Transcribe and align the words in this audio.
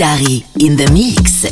Dari 0.00 0.46
in 0.58 0.76
the 0.78 0.88
mix. 0.94 1.44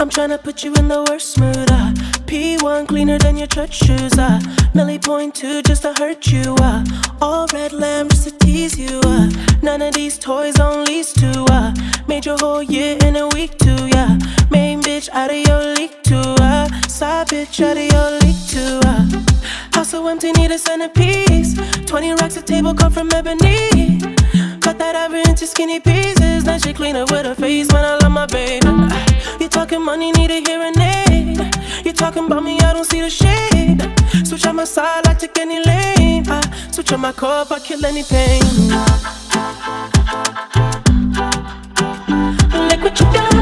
I'm 0.00 0.08
tryna 0.08 0.42
put 0.42 0.64
you 0.64 0.72
in 0.76 0.88
the 0.88 1.04
worst 1.10 1.38
mood. 1.38 1.70
Uh. 1.70 1.92
P1 2.24 2.88
cleaner 2.88 3.18
than 3.18 3.36
your 3.36 3.46
church 3.46 3.84
shoes. 3.84 4.16
Uh. 4.16 4.40
Millie 4.72 4.98
point 4.98 5.34
two 5.34 5.60
just 5.60 5.82
to 5.82 5.92
hurt 5.98 6.26
you. 6.28 6.56
Uh. 6.60 6.82
All 7.20 7.46
red 7.52 7.74
lamb 7.74 8.08
just 8.08 8.28
to 8.28 8.38
tease 8.38 8.78
you. 8.78 8.98
Uh. 9.04 9.28
None 9.62 9.82
of 9.82 9.92
these 9.92 10.16
toys 10.16 10.58
on 10.58 10.86
lease 10.86 11.12
to. 11.20 11.44
Uh. 11.50 11.74
Made 12.08 12.24
your 12.24 12.38
whole 12.38 12.62
year 12.62 12.96
in 13.04 13.14
a 13.16 13.28
week 13.28 13.58
too. 13.58 13.88
Yeah. 13.88 14.16
Main 14.50 14.80
bitch 14.80 15.10
out 15.10 15.28
of 15.28 15.36
your 15.36 15.74
league 15.74 16.02
too. 16.02 16.24
Uh. 16.40 16.66
Side 16.88 17.28
bitch 17.28 17.62
out 17.62 17.76
of 17.76 17.84
your 17.92 18.10
league 18.20 18.42
too. 18.48 18.80
Uh. 18.88 19.33
House 19.74 19.90
so 19.90 20.06
empty, 20.06 20.30
need 20.32 20.52
a 20.52 20.58
centerpiece. 20.58 21.54
20 21.86 22.12
racks 22.14 22.36
of 22.36 22.44
table 22.44 22.72
come 22.74 22.92
from 22.92 23.10
ebony. 23.12 23.98
Cut 24.60 24.78
that 24.78 24.94
ever 24.94 25.16
into 25.16 25.48
skinny 25.48 25.80
pieces. 25.80 26.44
Then 26.44 26.60
she 26.60 26.72
clean 26.72 26.94
up 26.94 27.10
with 27.10 27.26
her 27.26 27.34
face 27.34 27.66
when 27.72 27.84
I 27.84 27.98
love 27.98 28.12
my 28.12 28.26
baby. 28.26 28.68
You 29.40 29.48
talking 29.48 29.82
money, 29.82 30.12
need 30.12 30.30
a 30.30 30.40
hearing 30.40 30.78
aid. 30.78 31.54
You 31.84 31.92
talking 31.92 32.26
about 32.26 32.44
me, 32.44 32.60
I 32.60 32.72
don't 32.72 32.84
see 32.84 33.00
the 33.00 33.10
shade. 33.10 33.82
Switch 34.24 34.46
on 34.46 34.54
my 34.56 34.64
side, 34.64 35.08
I 35.08 35.14
take 35.14 35.36
any 35.38 35.58
lane. 35.64 36.24
I 36.28 36.40
switch 36.70 36.92
on 36.92 37.00
my 37.00 37.12
car, 37.12 37.44
I 37.50 37.58
kill 37.58 37.84
any 37.84 38.04
pain. 38.04 38.42
Look 42.68 42.82
what 42.82 43.00
you. 43.00 43.33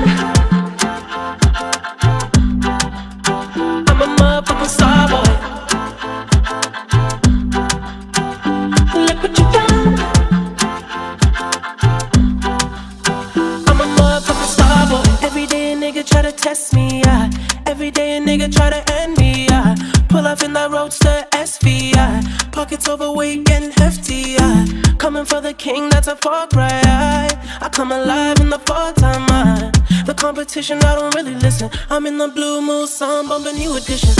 Try 18.52 18.70
to 18.70 18.92
end 18.94 19.18
me, 19.18 19.46
yeah. 19.46 19.74
Pull 20.08 20.26
up 20.26 20.42
in 20.42 20.52
that 20.52 20.70
roadster 20.70 21.26
SV, 21.32 21.94
yeah. 21.94 22.20
Pockets 22.52 22.88
overweight 22.88 23.44
getting 23.44 23.72
hefty, 23.72 24.36
yeah. 24.38 24.66
Coming 24.98 25.24
for 25.24 25.40
the 25.40 25.54
king, 25.54 25.88
that's 25.88 26.08
a 26.08 26.16
far 26.16 26.46
cry. 26.48 27.28
I 27.60 27.68
come 27.70 27.92
alive 27.92 28.38
in 28.40 28.50
the 28.50 28.58
fall 28.60 28.92
time, 28.92 29.26
yeah. 29.28 29.70
The 30.04 30.14
competition, 30.14 30.78
I 30.84 30.94
don't 30.96 31.14
really 31.14 31.34
listen. 31.36 31.70
I'm 31.90 32.06
in 32.06 32.18
the 32.18 32.28
blue 32.28 32.60
moon, 32.60 32.86
sun 32.86 33.28
bumping 33.28 33.56
new 33.56 33.76
edition. 33.76 34.14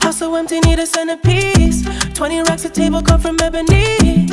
House 0.00 0.18
so 0.18 0.34
empty, 0.34 0.60
need 0.60 0.78
a 0.78 0.86
centerpiece. 0.86 1.84
20 2.14 2.42
racks 2.42 2.64
of 2.64 2.72
table 2.72 3.02
come 3.02 3.20
from 3.20 3.36
ebony. 3.40 4.28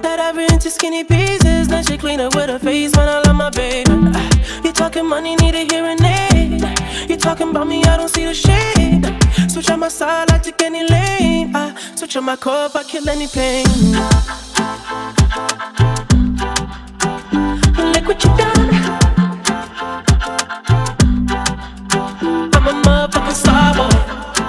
Cut 0.00 0.16
that 0.16 0.18
ever 0.30 0.40
into 0.40 0.70
skinny 0.70 1.04
pieces. 1.04 1.68
Then 1.68 1.84
she 1.84 1.98
clean 1.98 2.20
up 2.20 2.34
with 2.34 2.48
her 2.48 2.58
face 2.58 2.96
when 2.96 3.06
I 3.06 3.20
love 3.20 3.36
my 3.36 3.50
baby. 3.50 3.90
Uh, 3.90 4.62
you 4.64 4.72
talking 4.72 5.06
money, 5.06 5.36
need 5.36 5.54
a 5.54 5.64
hearing 5.64 6.02
aid. 6.02 6.62
You 7.10 7.18
talking 7.18 7.50
about 7.50 7.66
me, 7.66 7.84
I 7.84 7.98
don't 7.98 8.08
see 8.08 8.24
the 8.24 8.32
shade. 8.32 9.04
Switch 9.50 9.70
on 9.70 9.80
my 9.80 9.88
side, 9.88 10.30
I 10.30 10.38
take 10.38 10.62
any 10.62 10.88
lane. 10.88 11.54
I 11.54 11.74
switch 11.96 12.16
on 12.16 12.24
my 12.24 12.36
car, 12.36 12.70
I 12.74 12.82
kill 12.82 13.06
any 13.10 13.26
pain. 13.26 13.66
Look 17.92 18.06
what 18.08 18.24
you 18.24 18.30
done. 18.38 18.70
I'm 22.54 22.66
a 22.68 22.72
motherfucking 22.84 23.34
star 23.34 23.74
boy. 23.74 24.39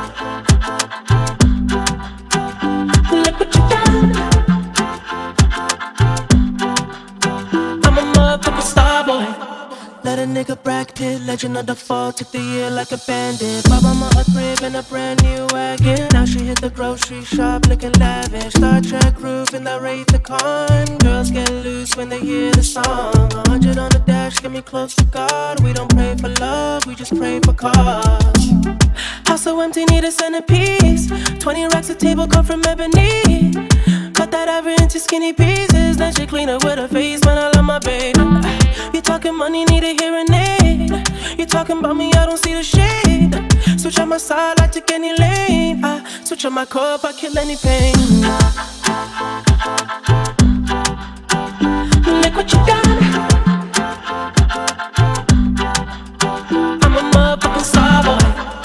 Nigga 10.34 10.62
Brad 10.64 10.94
Pitt, 10.96 11.22
legend 11.22 11.58
of 11.58 11.66
the 11.66 11.76
fall, 11.76 12.12
took 12.12 12.32
the 12.32 12.40
year 12.40 12.70
like 12.70 12.92
a 12.92 12.98
bandit. 13.08 13.64
Bought 13.66 13.84
mama 13.84 14.10
a 14.18 14.24
crib 14.32 14.62
and 14.64 14.76
a 14.76 14.84
brand 14.84 15.22
new 15.24 15.46
wagon. 15.52 16.08
Now 16.14 16.26
she 16.26 16.40
hit 16.40 16.62
the 16.62 16.70
grocery 16.70 17.24
shop 17.24 17.68
looking 17.68 17.92
lavish. 17.94 18.54
Star 18.54 18.82
Trek 18.82 19.20
roof 19.22 19.54
in 19.54 19.64
the 19.64 19.80
Wraith 19.80 20.08
the 20.08 20.20
Con. 20.20 20.98
Girls 21.00 21.32
get 21.32 21.50
loose 21.50 21.96
when 21.96 22.10
they 22.10 22.20
hear 22.20 22.52
the 22.52 22.64
song. 22.64 23.14
A 23.34 23.50
hundred 23.50 23.78
on 23.78 23.90
the 23.90 24.00
dash, 24.06 24.40
get 24.40 24.52
me 24.52 24.62
close 24.62 24.96
to 24.96 25.06
God. 25.06 25.60
We 25.62 25.74
don't 25.74 25.92
pray 25.94 26.16
for 26.16 26.30
love, 26.40 26.86
we 26.86 26.96
just 26.96 27.16
pray 27.16 27.40
for 27.40 27.54
cause. 27.54 28.52
House 29.26 29.44
so 29.44 29.60
empty, 29.60 29.86
need 29.86 30.04
a 30.04 30.12
centerpiece. 30.12 31.08
20 31.40 31.68
racks 31.68 31.90
of 31.90 31.98
table 31.98 32.28
come 32.28 32.46
from 32.46 32.64
ebony. 32.66 33.52
Cut 34.14 34.32
that 34.32 34.48
ever 34.48 34.70
into 34.82 35.00
skinny 35.00 35.34
pieces. 35.34 35.98
Then 35.98 36.14
she 36.14 36.26
clean 36.26 36.50
up 36.50 36.64
with 36.64 36.78
her 36.78 36.88
face 36.88 37.22
when 37.26 37.38
I 37.38 37.52
love 37.52 37.66
my 37.66 37.80
baby. 37.80 38.20
You 38.94 39.02
talking 39.02 39.36
money, 39.36 39.66
need 39.66 39.84
a 39.84 39.94
hearing 39.94 40.32
aid. 40.34 40.92
You 41.40 41.46
talking 41.46 41.80
about 41.80 41.96
me, 41.96 42.12
I 42.14 42.26
don't 42.26 42.38
see 42.38 42.54
the 42.54 42.64
shade. 42.64 43.34
Switch 43.80 44.00
on 44.00 44.10
my 44.10 44.18
side, 44.18 44.60
I 44.60 44.68
take 44.68 44.92
any 44.92 45.18
lane. 45.18 45.84
I 45.84 46.04
switch 46.24 46.46
on 46.46 46.54
my 46.54 46.66
car, 46.66 47.00
I 47.04 47.14
kill 47.14 47.38
any 47.38 47.56
pain. 47.56 47.96
Look 52.22 52.36
what 52.36 52.52
you 52.54 52.60
done. 52.66 53.00
I'm 56.84 56.96
a 56.96 57.02
motherfucking 57.12 57.64
star 57.64 58.04
boy. 58.04 58.61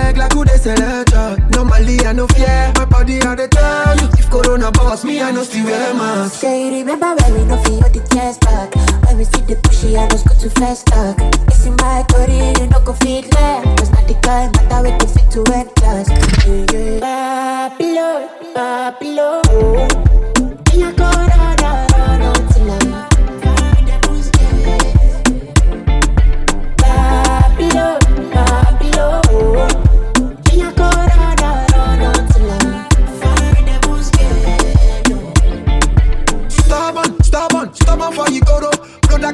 Leg 0.00 0.16
like 0.16 0.32
who 0.32 0.44
they 0.44 0.58
job. 1.10 1.38
Normally 1.54 2.00
I 2.06 2.12
no 2.12 2.26
fear, 2.28 2.72
my 2.76 2.84
body 2.84 3.18
dey 3.20 3.48
tell 3.48 3.96
you. 4.00 4.08
If 4.18 4.30
Corona 4.30 4.70
boss 4.70 5.04
me, 5.04 5.20
I 5.20 5.30
no 5.30 5.42
still 5.42 5.64
wear 5.64 5.94
mask. 5.94 6.40
Say 6.40 6.70
remember 6.70 7.14
when 7.18 7.32
we 7.34 7.44
no 7.44 7.56
feel 7.64 7.80
the 7.80 8.00
tears 8.10 8.38
back? 8.38 8.74
When 9.06 9.18
we 9.18 9.24
see 9.24 9.42
the 9.50 9.56
pushy, 9.64 9.96
I 9.98 10.08
just 10.08 10.26
go 10.26 10.34
too 10.34 10.50
fast 10.60 10.86
talk. 10.86 11.16
It's 11.48 11.66
in 11.66 11.74
my 11.76 12.04
body, 12.08 12.38
you 12.60 12.66
no 12.68 12.80
go 12.84 12.92
fit 12.94 13.32
left 13.34 13.78
Cause 13.78 13.90
not 13.90 14.06
the 14.08 14.14
kind 14.22 14.50
matter 14.56 14.80
with 14.84 14.98
the 15.00 15.06
fit 15.14 15.30
to 15.34 15.40
end 15.52 15.70
class. 15.76 16.08
Yeah, 16.46 16.66
yeah. 16.72 17.00
Babylon, 17.00 18.28
Babylon. 18.54 19.42
Yeah, 20.72 20.92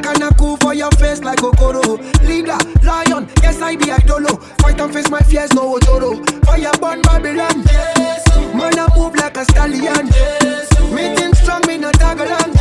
Brother 0.06 0.20
kinda 0.20 0.36
cool 0.38 0.56
for 0.58 0.72
your 0.72 0.90
face 0.92 1.20
like 1.22 1.40
Okoro. 1.40 1.98
Leader, 2.22 2.58
lion, 2.84 3.28
yes 3.42 3.60
I 3.60 3.74
be 3.74 3.86
idolo. 3.86 4.40
Fight 4.62 4.80
and 4.80 4.94
face 4.94 5.10
my 5.10 5.18
fears, 5.20 5.52
no 5.52 5.74
ojoro. 5.76 6.22
Fire 6.46 6.70
burn 6.80 7.02
Babylon. 7.02 7.64
Man 8.54 8.78
I 8.78 8.86
move 8.96 9.16
like 9.16 9.36
a 9.36 9.44
stallion. 9.44 10.06
Meeting 10.94 11.34
strong, 11.34 11.62
me 11.66 11.78
no 11.78 11.90
tag 11.90 12.20
along. 12.20 12.54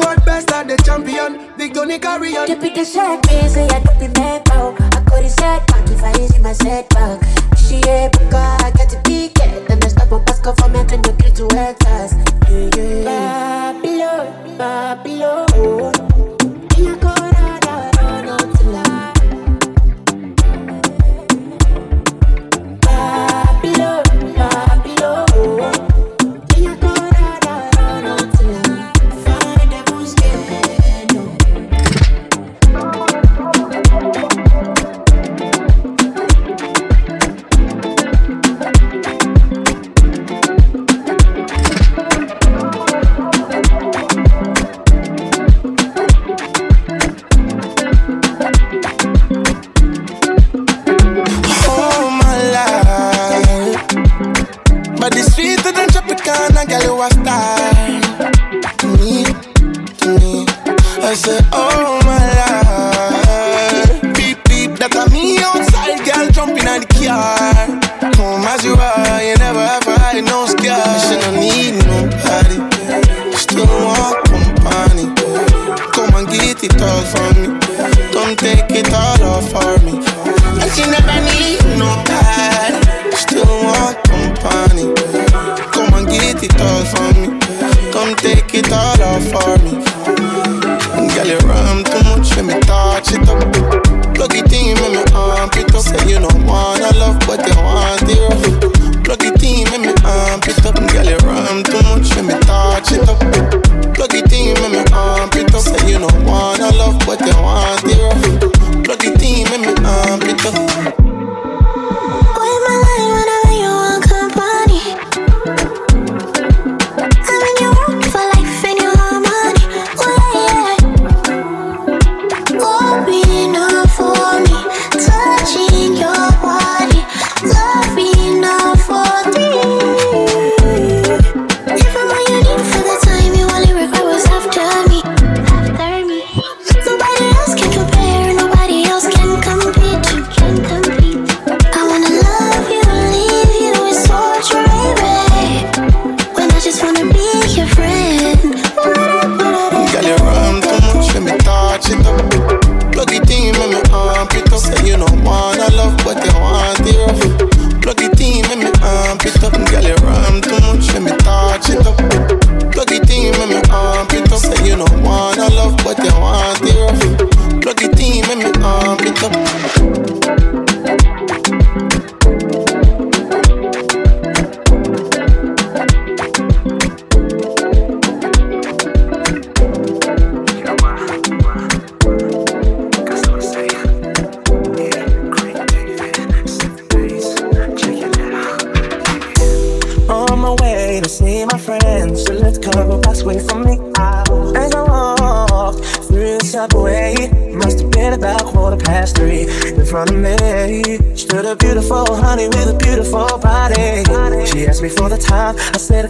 World 0.00 0.24
best 0.24 0.52
at 0.52 0.68
the 0.68 0.76
champion. 0.84 1.50
Big 1.58 1.74
Tony 1.74 1.98
carry 1.98 2.36
on. 2.36 2.46
Depuis 2.46 2.72
que 2.72 2.84
j'ai 2.84 3.18
brisé, 3.22 3.62
y'a 3.66 3.80
depuis 3.80 4.08
mes 4.20 4.40
pas 4.44 4.72
À 4.96 5.00
côté 5.10 5.28
setback, 5.28 5.82
il 5.88 5.96
fallait 5.96 6.28
see 6.28 6.38
my 6.38 6.54
setback 6.54 7.18
She 7.56 7.80
est 7.88 8.08
pourquoi 8.12 8.56
I 8.60 8.70
get 8.76 8.88
to 8.90 8.98
pique 9.02 9.34
Then 9.66 9.80
I 9.82 9.88
stop 9.88 10.22
parce 10.24 10.40
qu'on 10.40 10.54
faut 10.62 10.70
mettre 10.70 10.94
une 10.94 11.02
clé 11.02 11.32
to 11.32 11.48
Texas 11.48 12.14
Yeah, 12.48 12.70
yeah 12.76 13.72
Babylon, 14.56 15.46
Babylon 15.50 16.15
say, 61.26 61.40
oh. 61.52 61.65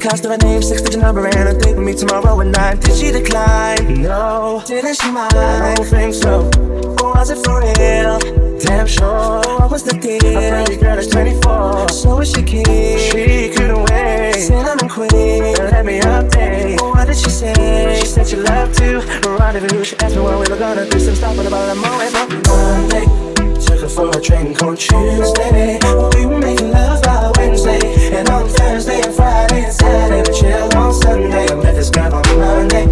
Cost 0.08 0.25
of 0.25 0.31
a 0.31 0.38
name, 0.38 0.62
six 0.62 0.82
digit 0.82 1.00
number, 1.00 1.26
and 1.26 1.49
a 1.49 1.58
date 1.58 1.75
with 1.75 1.85
me 1.85 1.93
tomorrow 1.93 2.41
at 2.41 2.47
nine. 2.47 2.79
Did 2.79 2.94
she 2.97 3.11
decline? 3.11 4.03
No. 4.03 4.62
Didn't 4.64 4.94
she 4.94 5.11
mind? 5.11 5.35
I 5.35 5.75
don't 5.75 5.85
think 5.85 6.14
so. 6.14 6.49
Or 7.03 7.14
was 7.14 7.31
it 7.31 7.44
for 7.44 7.61
real? 7.61 8.19
Damn 8.61 8.87
sure. 8.87 9.41
What 9.58 9.70
was 9.70 9.82
the 9.82 9.94
deal? 9.94 10.38
A 10.38 10.64
pretty 10.64 10.81
girl 10.81 10.99
is 10.99 11.08
24. 11.08 11.88
So 11.88 12.20
is 12.20 12.31
she 12.31 12.43
keen? 12.43 12.64
She 12.64 13.50
couldn't 13.55 13.82
wait. 13.91 14.35
Cinnamon 14.35 14.88
queen. 14.88 15.55
Let 15.73 15.85
me 15.85 15.99
update. 15.99 16.81
What 16.81 17.06
did 17.06 17.17
she 17.17 17.31
say? 17.31 17.99
She 18.00 18.06
said 18.06 18.29
she 18.29 18.37
loved 18.37 18.75
to 18.79 19.00
rendezvous. 19.38 19.85
She 19.85 19.97
asked 19.97 20.14
me 20.14 20.23
what 20.23 20.38
we 20.38 20.47
were 20.53 20.58
gonna 20.58 20.88
do. 20.88 21.00
Some 21.00 21.17
stop 21.17 21.37
at 21.37 21.47
about 21.47 21.69
a 21.69 21.75
moment 21.75 22.47
Monday. 22.47 23.36
Her 23.87 24.11
for 24.11 24.19
a 24.19 24.21
drink 24.21 24.62
on 24.62 24.77
Tuesday. 24.77 25.79
We 26.15 26.27
were 26.27 26.41
making 26.41 26.72
love 26.72 27.03
by 27.03 27.31
Wednesday. 27.37 28.17
And 28.17 28.29
on 28.31 28.49
Thursday 28.49 29.01
and 29.01 29.15
Friday 29.15 29.65
and 29.65 29.72
Saturday, 29.72 30.29
we 30.29 30.37
chilled 30.37 30.75
on 30.75 30.93
Sunday. 30.93 31.46
I 31.49 31.55
met 31.55 31.75
this 31.77 31.91
girl 31.91 32.15
on 32.15 32.39
Monday. 32.39 32.87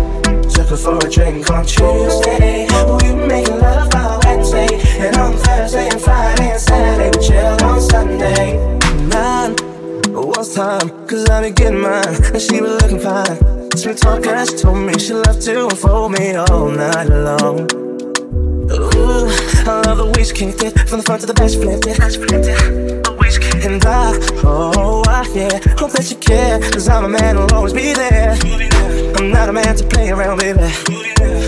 Took 0.49 0.69
her 0.69 0.77
for 0.77 0.99
a 0.99 1.11
drink 1.11 1.51
on 1.51 1.67
Tuesday. 1.67 2.69
We 3.03 3.13
were 3.13 3.27
making 3.27 3.59
love 3.59 3.91
by 3.91 4.21
Wednesday. 4.25 4.69
And 5.05 5.17
on 5.17 5.37
Thursday 5.37 5.89
and 5.89 6.01
Friday 6.01 6.51
and 6.53 6.61
Saturday, 6.61 7.19
we 7.19 7.27
chilled 7.27 7.63
on 7.63 7.81
Sunday. 7.81 8.79
Man, 9.09 9.57
what's 10.13 10.55
time? 10.55 11.07
Cause 11.09 11.29
I 11.29 11.41
been 11.43 11.55
getting 11.55 11.81
mine. 11.81 12.07
And 12.07 12.41
she 12.41 12.61
was 12.61 12.83
looking 12.83 13.01
fine. 13.01 13.71
Sweet 13.77 13.97
talk, 13.97 14.23
she 14.23 14.57
told 14.59 14.79
me 14.79 14.97
she 14.99 15.15
loved 15.15 15.43
to 15.43 15.67
unfold 15.67 16.13
me 16.13 16.37
all 16.37 16.69
night 16.69 17.09
long. 17.09 17.84
I 19.67 19.83
love 19.87 19.99
the 19.99 20.07
way 20.07 20.25
she 20.25 20.35
kicked 20.35 20.63
it 20.63 20.79
From 20.89 20.99
the 20.99 21.05
front 21.05 21.21
to 21.23 21.27
the 21.27 21.35
back, 21.35 21.51
she 21.51 21.57
flipped 21.57 21.87
it, 21.87 21.97
she 22.13 22.19
flipped 22.19 22.47
it 22.47 23.05
and 23.65 23.83
I, 23.87 24.13
oh, 24.45 25.03
I, 25.07 25.27
yeah, 25.33 25.59
hope 25.79 25.93
that 25.93 26.11
you 26.11 26.17
care. 26.17 26.61
Cause 26.71 26.87
I'm 26.87 27.05
a 27.05 27.09
man 27.09 27.37
who'll 27.37 27.55
always 27.55 27.73
be 27.73 27.95
there. 27.95 28.37
I'm 29.17 29.31
not 29.31 29.49
a 29.49 29.53
man 29.53 29.75
to 29.77 29.85
play 29.85 30.11
around, 30.11 30.39
baby. 30.39 30.61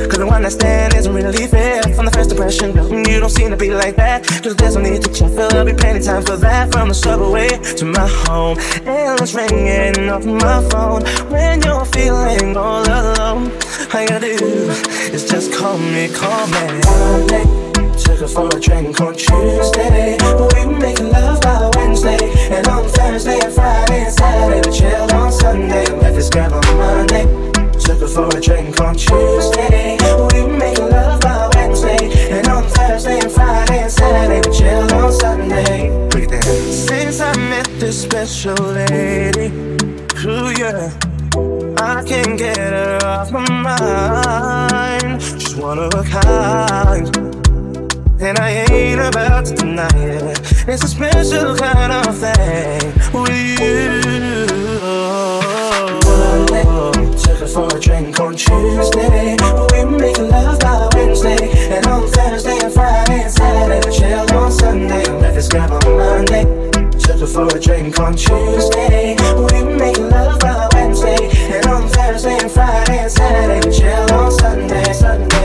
Cause 0.09 0.19
the 0.19 0.27
one 0.27 0.47
I 0.47 0.49
stand 0.49 0.95
isn't 0.95 1.13
really 1.13 1.47
fair. 1.47 1.83
From 1.95 2.07
the 2.07 2.11
first 2.11 2.31
impression, 2.31 2.75
you 3.05 3.21
don't 3.21 3.31
seem 3.31 3.51
to 3.51 3.57
be 3.57 3.71
like 3.71 3.97
that. 3.97 4.27
Cause 4.43 4.57
there's 4.57 4.77
no 4.77 4.83
need 4.83 5.03
to 5.03 5.13
check, 5.13 5.31
there'll 5.33 5.67
be 5.67 5.75
plenty 5.75 6.01
time 6.01 6.23
for 6.23 6.37
that. 6.37 6.73
From 6.73 6.89
the 6.89 6.95
subway 6.95 7.49
to 7.49 7.85
my 7.85 8.09
home, 8.25 8.59
and 8.87 9.21
it's 9.21 9.35
ringing 9.35 10.09
off 10.09 10.25
my 10.25 10.67
phone. 10.71 11.05
When 11.31 11.61
you're 11.63 11.85
feeling 11.85 12.57
all 12.57 12.83
alone, 12.83 13.53
all 13.93 14.01
you 14.01 14.09
gotta 14.09 14.39
do 14.39 14.71
is 15.13 15.29
just 15.29 15.53
call 15.53 15.77
me, 15.77 16.09
call 16.09 16.47
me. 16.47 17.76
Took 17.99 18.21
her 18.21 18.29
for 18.29 18.47
a 18.49 18.61
drink 18.61 19.01
on 19.01 19.15
Tuesday. 19.15 20.17
We 20.21 20.67
were 20.67 20.79
making 20.79 21.11
love 21.11 21.41
by 21.41 21.71
Wednesday. 21.77 22.33
And 22.51 22.67
on 22.69 22.89
Thursday 22.89 23.39
and 23.41 23.53
Friday 23.53 24.05
and 24.05 24.13
Saturday, 24.15 24.69
we 24.69 24.77
chilled 24.77 25.13
on 25.13 25.33
Sunday. 25.33 25.85
Met 26.01 26.15
this 26.15 26.29
girl 26.29 26.53
on 26.55 26.77
Monday. 26.77 27.25
Took 27.79 28.01
her 28.01 28.09
for 28.09 28.29
a 28.29 28.41
drink 28.41 28.81
on 28.81 28.95
Tuesday. 28.95 29.97
We 30.33 30.43
were 30.43 30.57
making 30.57 30.91
love 30.91 31.21
by 31.21 31.51
Wednesday. 31.55 32.11
And 32.31 32.47
on 32.49 32.65
Thursday 32.65 33.21
and 33.21 33.33
Friday 33.33 33.79
and 33.83 33.93
Saturday, 33.93 34.49
we 34.49 34.55
chilled 34.57 34.93
on 34.93 35.13
Sunday. 35.13 36.07
Since 36.71 37.21
I 37.21 37.37
met 37.37 37.67
this 37.81 38.03
special 38.03 38.55
lady, 38.57 39.49
ooh 40.25 40.51
yeah. 40.57 40.93
I 41.79 42.03
can't 42.07 42.39
get 42.39 42.57
her 42.57 42.99
off 43.05 43.31
my 43.33 43.49
mind. 43.49 45.23
She's 45.23 45.55
one 45.57 45.79
of 45.79 45.93
a 45.95 46.03
kind. 46.05 47.46
And 48.27 48.39
I 48.41 48.51
ain't 48.73 49.01
about 49.01 49.47
to 49.47 49.55
deny 49.55 49.87
it. 49.95 50.41
It's 50.67 50.83
a 50.83 50.89
special 50.89 51.55
kind 51.55 51.93
of 51.93 52.19
thing 52.19 52.93
with 53.15 53.61
you. 53.61 54.03
Took 57.23 57.49
for 57.49 57.69
a 57.77 57.79
drink 57.79 58.19
on 58.19 58.35
Tuesday. 58.35 59.37
We 59.71 59.85
making 59.97 60.29
love 60.29 60.59
by 60.59 60.89
Wednesday. 60.95 61.71
And 61.71 61.87
on 61.87 62.09
Thursday 62.09 62.59
and 62.65 62.73
Friday 62.73 63.23
and 63.23 63.33
Saturday, 63.33 63.89
we 63.89 63.97
chilled 63.97 64.33
on 64.33 64.51
Sunday. 64.51 65.05
This 65.33 65.47
girl 65.47 65.73
on 65.73 65.97
Monday. 65.97 66.43
Took 66.99 67.21
her 67.21 67.27
for 67.29 67.47
a 67.47 67.61
drink 67.61 67.97
on 68.01 68.17
Tuesday. 68.17 69.15
We 69.37 69.77
making 69.77 70.11
love 70.11 70.41
by 70.41 70.69
Wednesday. 70.73 71.31
And 71.55 71.67
on 71.67 71.89
Thursday 71.91 72.39
and 72.41 72.51
Friday 72.51 72.99
and 72.99 73.13
Saturday, 73.13 73.69
we 73.69 73.73
chilled 73.73 74.11
on. 74.11 74.33
Sunday, 74.33 74.93
Sunday, 74.93 75.36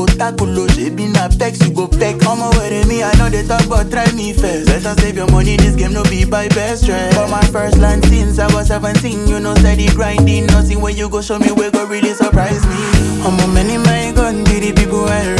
go 0.00 0.06
tackle. 0.14 0.66
Shebi 0.68 1.12
na 1.12 1.28
vex, 1.28 1.60
you 1.60 1.72
go 1.72 1.86
vex. 1.86 2.22
Come 2.24 2.42
over 2.42 2.58
with 2.58 2.88
me, 2.88 3.02
I 3.02 3.12
know 3.18 3.28
they 3.28 3.46
talk, 3.46 3.68
but 3.68 3.90
try 3.90 4.10
me 4.12 4.32
first. 4.32 4.66
Better 4.66 4.94
save 5.00 5.16
your 5.16 5.30
money, 5.30 5.56
this 5.56 5.76
game 5.76 5.92
no 5.92 6.02
be 6.04 6.24
by 6.24 6.48
best 6.48 6.86
friend. 6.86 7.14
For 7.14 7.28
my 7.28 7.42
first 7.46 7.78
land 7.78 8.04
since 8.06 8.38
I 8.38 8.52
was 8.54 8.68
17, 8.68 9.26
you 9.28 9.40
know 9.40 9.54
steady 9.56 9.88
grinding. 9.88 10.46
Nothing 10.46 10.80
when 10.80 10.96
you 10.96 11.08
go 11.08 11.20
show 11.20 11.38
me 11.38 11.52
where 11.52 11.70
go 11.70 11.84
really 11.86 12.14
surprise 12.14 12.64
me. 12.66 12.80
I'm 13.24 13.38
a 13.40 13.46
many 13.52 13.78
my 13.78 14.12
gun, 14.14 14.44
be 14.44 14.60
the 14.60 14.72
people 14.72 15.04
I 15.04 15.39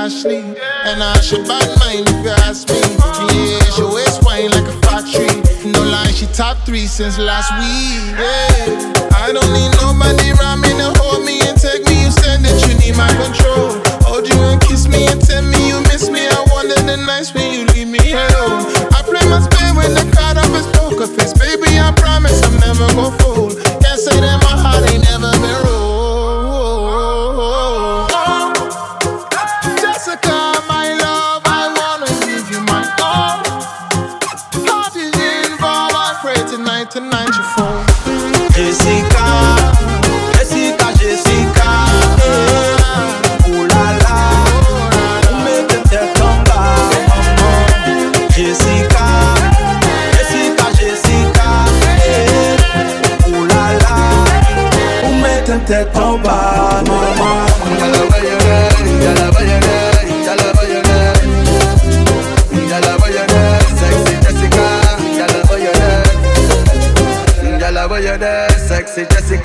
Ashley. 0.00 0.40
And 0.40 1.04
I 1.04 1.12
should 1.20 1.44
bad 1.44 1.68
mind 1.76 2.08
if 2.08 2.24
you 2.24 2.32
ask 2.48 2.64
me. 2.72 2.80
Yeah, 3.36 3.60
she 3.76 3.84
waist 3.84 4.24
wine 4.24 4.48
like 4.48 4.64
a 4.64 4.72
factory. 4.80 5.28
No 5.68 5.84
lie, 5.84 6.08
she 6.16 6.24
top 6.32 6.56
three 6.64 6.86
since 6.88 7.18
last 7.18 7.52
week. 7.60 8.16
Yeah. 8.16 8.96
I 9.20 9.28
don't 9.28 9.52
need 9.52 9.68
nobody 9.76 10.32
around 10.32 10.64
me 10.64 10.72
to 10.80 10.96
hold 11.04 11.20
me 11.28 11.44
and 11.44 11.52
take 11.52 11.84
me. 11.84 12.00
You 12.00 12.10
said 12.16 12.40
that 12.40 12.56
you 12.64 12.80
need 12.80 12.96
my 12.96 13.12
control. 13.20 13.76
Hold 14.08 14.24
you 14.24 14.40
and 14.48 14.56
kiss 14.64 14.88
me 14.88 15.04
and 15.04 15.20
tell 15.20 15.44
me 15.44 15.68
you 15.68 15.84
miss 15.92 16.08
me. 16.08 16.24
I 16.24 16.48
wonder 16.48 16.80
the 16.80 16.96
nights 16.96 17.36
when 17.36 17.52
you 17.52 17.68
leave 17.76 17.92
me 17.92 18.00
alone. 18.00 18.72
I 18.96 19.04
play 19.04 19.20
my 19.28 19.44
spin 19.44 19.76
with 19.76 19.92
the 19.92 20.08
card 20.16 20.40
of 20.40 20.48
his 20.56 20.64
poker 20.72 21.12
face. 21.12 21.36
Baby, 21.36 21.76
I 21.76 21.92
promise 21.92 22.40
I'm 22.48 22.56
never 22.56 22.88
gonna 22.96 23.12
fold. 23.20 23.52
Can't 23.84 24.00
say 24.00 24.16
that 24.16 24.40
my 24.48 24.56
heart 24.64 24.80
ain't 24.88 25.04
never 25.04 25.28
been 25.44 25.60
rolled. 25.68 25.79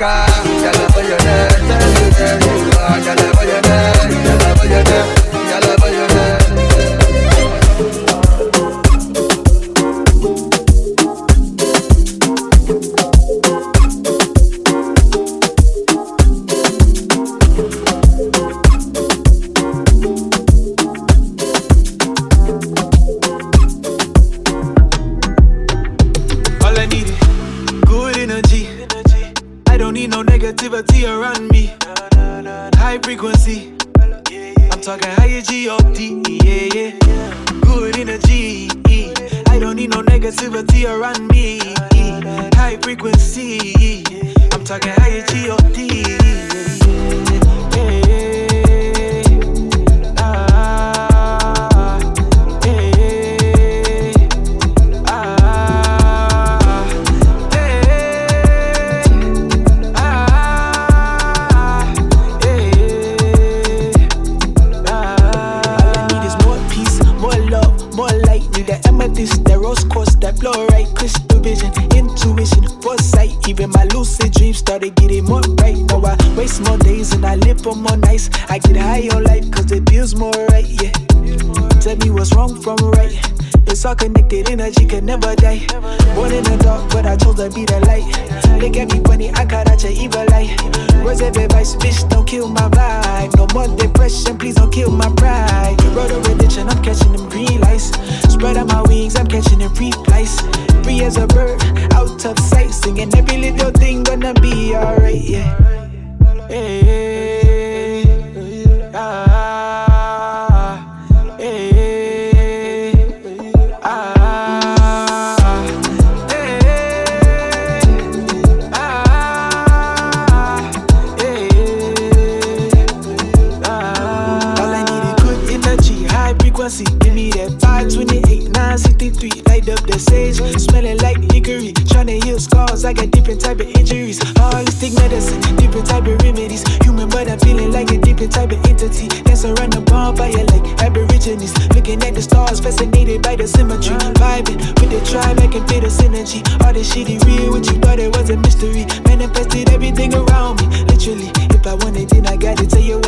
sky. 0.05 0.34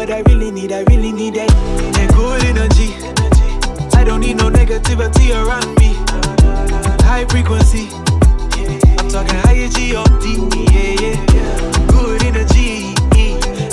what 0.08 0.16
I 0.16 0.32
really 0.32 0.52
need, 0.52 0.72
I 0.72 0.84
really 0.84 1.12
need 1.12 1.34
that, 1.36 1.50
that 1.50 2.14
good 2.16 2.44
energy. 2.46 2.96
I 3.98 4.06
don't 4.06 4.22
need 4.22 4.38
no 4.38 4.50
negativity 4.50 5.36
around 5.36 5.76
me. 5.80 5.96
High 7.04 7.26
frequency, 7.26 7.90
I'm 9.00 9.10
talking 9.10 9.36
high 9.44 9.68
G 9.68 9.96
O 9.98 10.04
D, 10.22 10.48
yeah, 10.72 10.96
yeah. 11.02 11.88
Good 11.88 12.24
energy, 12.24 12.94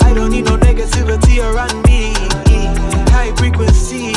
I 0.03 0.13
don't 0.13 0.31
need 0.31 0.45
no 0.45 0.57
negativity 0.57 1.39
around 1.39 1.81
me. 1.87 2.11
High 3.11 3.33
frequency, 3.37 4.11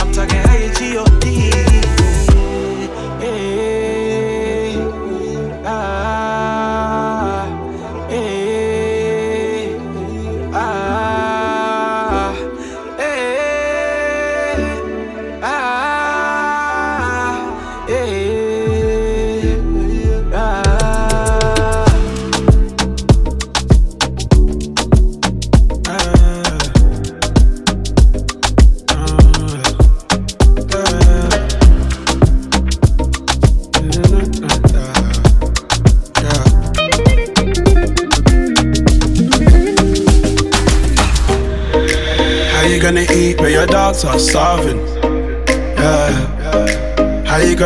I'm 0.00 0.12
talking 0.12 0.42
high 0.48 0.72
G 0.78 0.96
O 0.96 1.04
D. 1.20 1.27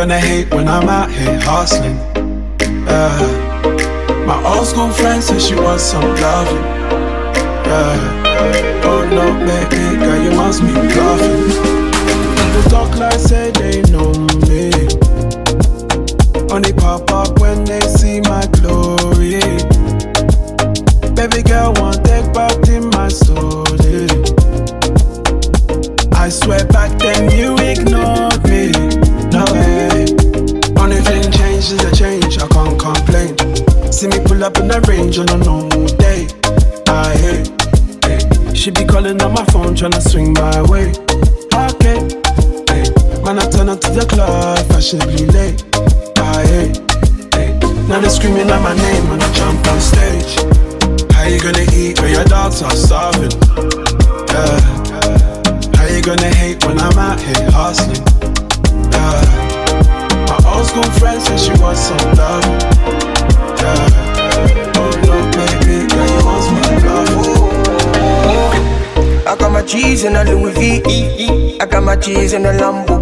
gonna 0.03 0.19
hate 0.19 0.53
when 0.53 0.67
I'm 0.67 0.89
out 0.89 1.09
here 1.09 1.39
hustling. 1.39 1.95
Yeah. 2.59 4.25
My 4.27 4.37
old 4.53 4.67
school 4.67 4.89
friend 4.89 5.23
says 5.23 5.47
she 5.47 5.55
wants 5.55 5.83
some 5.83 6.03
loving. 6.03 6.65
Yeah. 7.69 8.83
Oh 8.83 9.07
no, 9.09 9.25
baby, 9.47 9.95
girl, 10.03 10.21
you 10.21 10.31
must 10.31 10.61
be 10.61 10.73
bluffing. 10.73 11.43
People 12.35 12.63
talk 12.69 12.97
like 12.97 13.17
say 13.17 13.51
they 13.51 13.81
know 13.93 14.12
cheese 72.03 72.33
in 72.33 72.43
the 72.43 72.49
Lambo. 72.49 72.99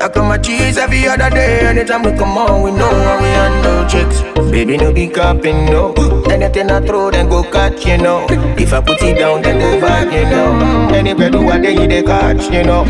I 0.00 0.08
come 0.08 0.28
my 0.28 0.38
cheese 0.38 0.78
every 0.78 1.06
other 1.08 1.30
day. 1.30 1.66
Anytime 1.66 2.02
we 2.02 2.12
come 2.12 2.38
on, 2.38 2.62
we 2.62 2.70
know 2.70 2.88
how 2.88 3.18
we 3.20 3.28
handle 3.28 3.86
chicks. 3.88 4.22
Baby, 4.50 4.76
no 4.76 4.92
be 4.92 5.08
copping, 5.08 5.66
no. 5.66 5.92
Anything 6.30 6.70
I 6.70 6.80
throw, 6.80 7.10
then 7.10 7.28
go 7.28 7.42
catch, 7.42 7.84
you 7.84 7.98
know. 7.98 8.26
If 8.30 8.72
I 8.72 8.80
put 8.80 9.02
it 9.02 9.18
down, 9.18 9.42
then 9.42 9.58
go 9.58 9.80
back, 9.80 10.12
you 10.12 10.24
know. 10.30 10.94
Any 10.94 11.14
bread 11.14 11.32
do 11.32 11.48
I 11.48 11.58
they, 11.58 11.86
they 11.86 12.02
catch, 12.02 12.52
you 12.52 12.62
know. 12.62 12.84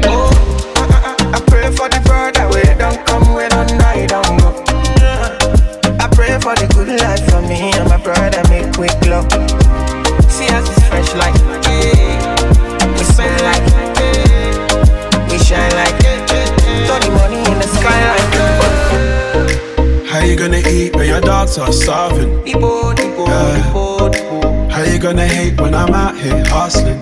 gonna 25.04 25.26
hate 25.28 25.60
when 25.60 25.74
I'm 25.74 25.92
out 25.92 26.16
here 26.16 26.42
hustling. 26.46 26.98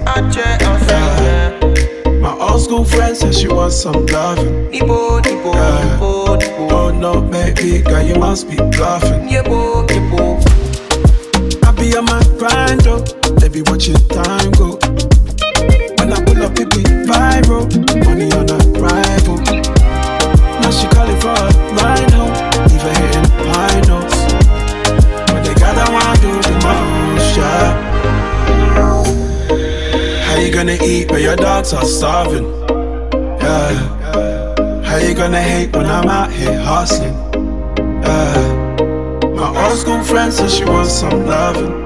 Yeah. 1.20 2.10
My 2.20 2.32
old 2.36 2.60
school 2.60 2.84
friend 2.84 3.16
says 3.16 3.38
she 3.38 3.46
wants 3.46 3.80
some 3.80 4.06
loving. 4.06 4.74
Yeah. 5.54 5.98
Oh 6.72 6.90
no, 6.92 7.20
baby 7.22 7.80
girl, 7.82 8.02
you 8.02 8.16
must 8.16 8.50
be. 8.50 8.56
Blessed. 8.56 8.81
she 40.52 40.64
wants 40.64 40.92
some 40.92 41.24
loving. 41.26 41.81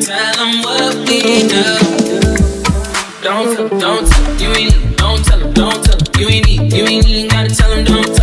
Tell 0.00 0.34
them 0.36 0.62
what 0.62 0.94
we 1.06 1.20
do. 1.48 1.62
Don't 3.22 3.54
tell, 3.54 3.68
don't 3.68 4.08
tell, 4.08 4.40
you 4.40 4.48
ain't, 4.56 4.96
don't 4.96 5.22
tell 5.22 5.38
them, 5.38 5.52
don't 5.52 5.84
tell 5.84 5.96
them, 5.98 6.20
you 6.20 6.28
ain't, 6.28 6.72
you 6.72 6.84
ain't 6.84 7.06
even 7.06 7.28
gotta 7.28 7.54
tell 7.54 7.68
them, 7.68 7.84
don't 7.84 8.16
tell 8.16 8.21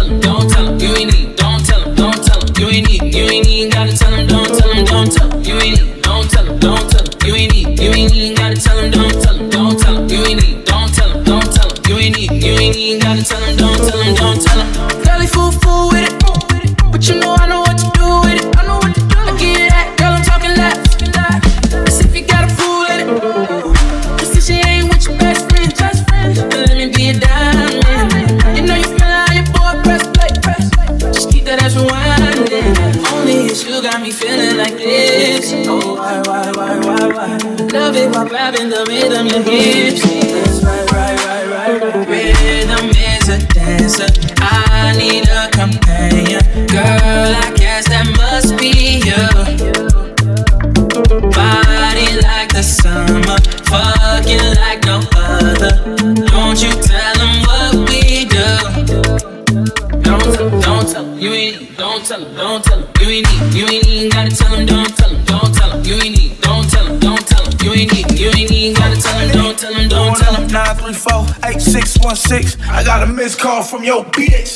missed 73.19 73.37
call 73.37 73.61
from 73.61 73.83
your 73.83 74.05
bitch. 74.05 74.55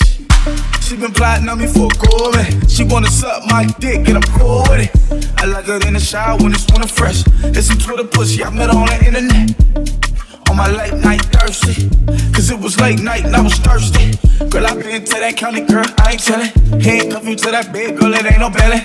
She 0.82 0.96
been 0.96 1.12
plotting 1.12 1.50
on 1.50 1.60
me 1.60 1.68
for 1.68 1.88
a 1.88 2.70
She 2.70 2.86
wanna 2.86 3.08
suck 3.08 3.46
my 3.48 3.66
dick 3.78 4.08
and 4.08 4.16
I'm 4.16 4.40
cool 4.40 4.64
with 4.70 4.88
it. 4.88 5.32
I 5.38 5.46
like 5.46 5.66
her 5.66 5.86
in 5.86 5.96
the 5.96 6.00
shower 6.00 6.38
when 6.38 6.54
it's 6.54 6.66
winter 6.72 6.88
fresh. 6.88 7.26
It's 7.44 7.68
some 7.68 7.78
Twitter 7.78 8.06
pussy 8.06 8.42
I 8.42 8.50
met 8.52 8.70
her 8.70 8.78
on 8.78 8.88
the 8.88 9.06
internet 9.06 9.73
on 10.54 10.58
my 10.58 10.70
late 10.70 10.94
night 11.02 11.22
thirsty. 11.34 11.90
Cause 12.32 12.50
it 12.50 12.60
was 12.60 12.80
late 12.80 13.02
night 13.02 13.26
and 13.26 13.36
I 13.36 13.42
was 13.42 13.56
thirsty. 13.56 14.14
Girl, 14.50 14.66
I 14.66 14.74
been 14.76 15.04
to 15.04 15.18
that 15.20 15.36
county, 15.36 15.62
girl, 15.62 15.86
I 15.98 16.14
ain't 16.14 16.22
tellin'. 16.22 16.52
ain't 16.86 17.26
you 17.26 17.36
to 17.36 17.52
that 17.52 17.74
bed, 17.74 17.98
girl, 17.98 18.14
it 18.14 18.26
ain't 18.26 18.40
no 18.40 18.50
belly. 18.50 18.82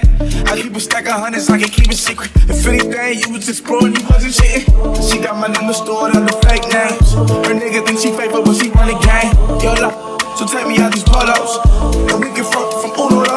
I 0.48 0.60
keep 0.60 0.74
a 0.74 0.80
stack 0.80 1.06
of 1.06 1.20
hundreds, 1.20 1.48
I 1.50 1.58
can 1.58 1.68
keep 1.68 1.90
it 1.90 1.96
secret. 1.96 2.30
If 2.48 2.66
anything, 2.66 3.20
you 3.20 3.28
was 3.32 3.48
exploring, 3.48 3.96
you 3.96 4.04
wasn't 4.08 4.34
shitting. 4.34 4.64
She 5.10 5.20
got 5.20 5.36
my 5.36 5.48
number 5.48 5.72
stored 5.72 6.16
under 6.16 6.32
fake 6.48 6.64
names. 6.72 7.12
Her 7.12 7.54
nigga 7.54 7.84
think 7.86 8.00
she 8.00 8.10
favorite, 8.16 8.44
but 8.44 8.54
she 8.56 8.70
run 8.70 8.88
the 8.88 8.98
game. 9.04 9.32
Yo, 9.60 10.08
so 10.36 10.46
take 10.46 10.68
me 10.68 10.78
out 10.78 10.92
these 10.92 11.02
puddles 11.02 11.58
And 12.12 12.20
we 12.22 12.30
can 12.30 12.44
fuck 12.44 12.70
from 12.80 12.92
Uno 12.94 13.27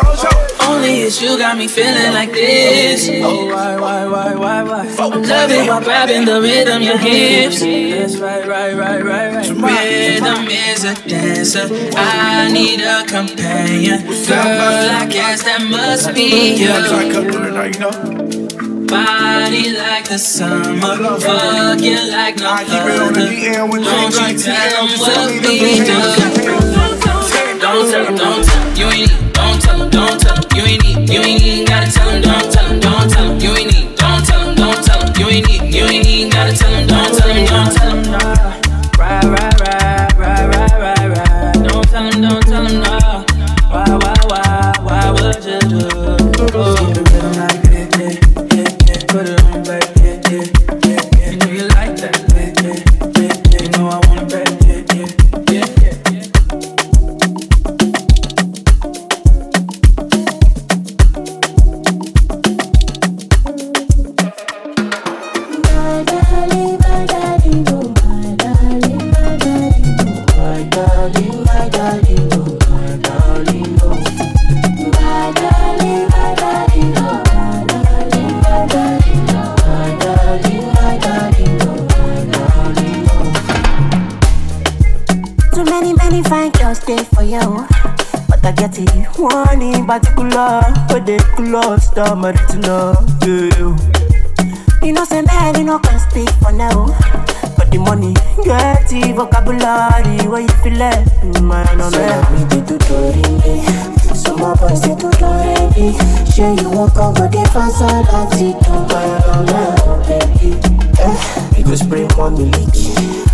this. 1.01 1.21
You 1.21 1.37
got 1.37 1.57
me 1.57 1.67
feeling 1.67 2.13
like 2.13 2.31
this. 2.31 3.09
Oh, 3.09 3.45
why, 3.47 3.75
why, 3.79 4.05
why, 4.07 4.35
why, 4.35 4.63
why? 4.63 4.83
Love 4.83 5.51
it 5.51 5.67
while 5.67 5.81
grabbing 5.81 6.25
the 6.25 6.41
rhythm, 6.41 6.81
your 6.81 6.97
hips. 6.97 7.61
That's 7.61 8.17
right, 8.17 8.47
right, 8.47 8.73
right, 8.75 9.03
right, 9.03 9.33
right. 9.33 9.49
Rhythm 9.49 10.47
is 10.47 10.83
a 10.83 10.93
dancer. 11.07 11.67
I 11.95 12.51
need 12.51 12.81
a 12.81 13.05
companion. 13.05 14.05
Girl, 14.05 14.89
I 15.01 15.07
guess 15.09 15.43
that 15.43 15.61
must 15.61 16.13
be 16.13 16.55
you. 16.55 16.67
Body 18.87 19.71
like 19.71 20.09
the 20.09 20.17
summer, 20.17 20.97
fucking 21.19 22.11
like 22.11 22.35
no 22.37 22.49
other. 22.49 23.25
Don't 23.71 24.15
you 24.19 24.37
tell 24.37 24.69
them 24.75 24.89
what 24.99 25.31
we 25.47 25.79
do. 25.79 25.97
Don't 27.61 27.89
tell, 27.89 28.17
don't 28.17 28.43
tell, 28.45 28.77
you 28.77 28.87
ain't. 28.87 29.30
You 31.11 31.19
ain't 31.23 31.43
even 31.43 31.65
gotta 31.65 31.91
tell 31.91 32.09
him, 32.09 32.21
don't 32.21 32.51
tell 32.53 32.65
him, 32.67 32.79
don't 32.79 33.11
tell 33.11 33.25
him. 33.25 33.41
You 33.41 33.50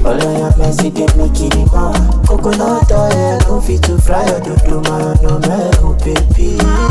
All 0.08 0.14
I 0.22 0.48
am 0.48 0.62
is 0.62 0.80
it 0.86 0.94
make 1.18 1.42
it 1.42 1.54
more. 1.70 1.92
Coconut 2.26 2.90
oil, 2.94 3.40
no 3.50 3.60
fit 3.60 3.84
to 3.84 4.00
fry 4.00 4.26
your 4.26 4.40
dodo 4.40 4.80
man, 4.84 5.18
no 5.22 5.38
man, 5.40 5.74
oh 5.80 5.98
baby. 6.00 6.87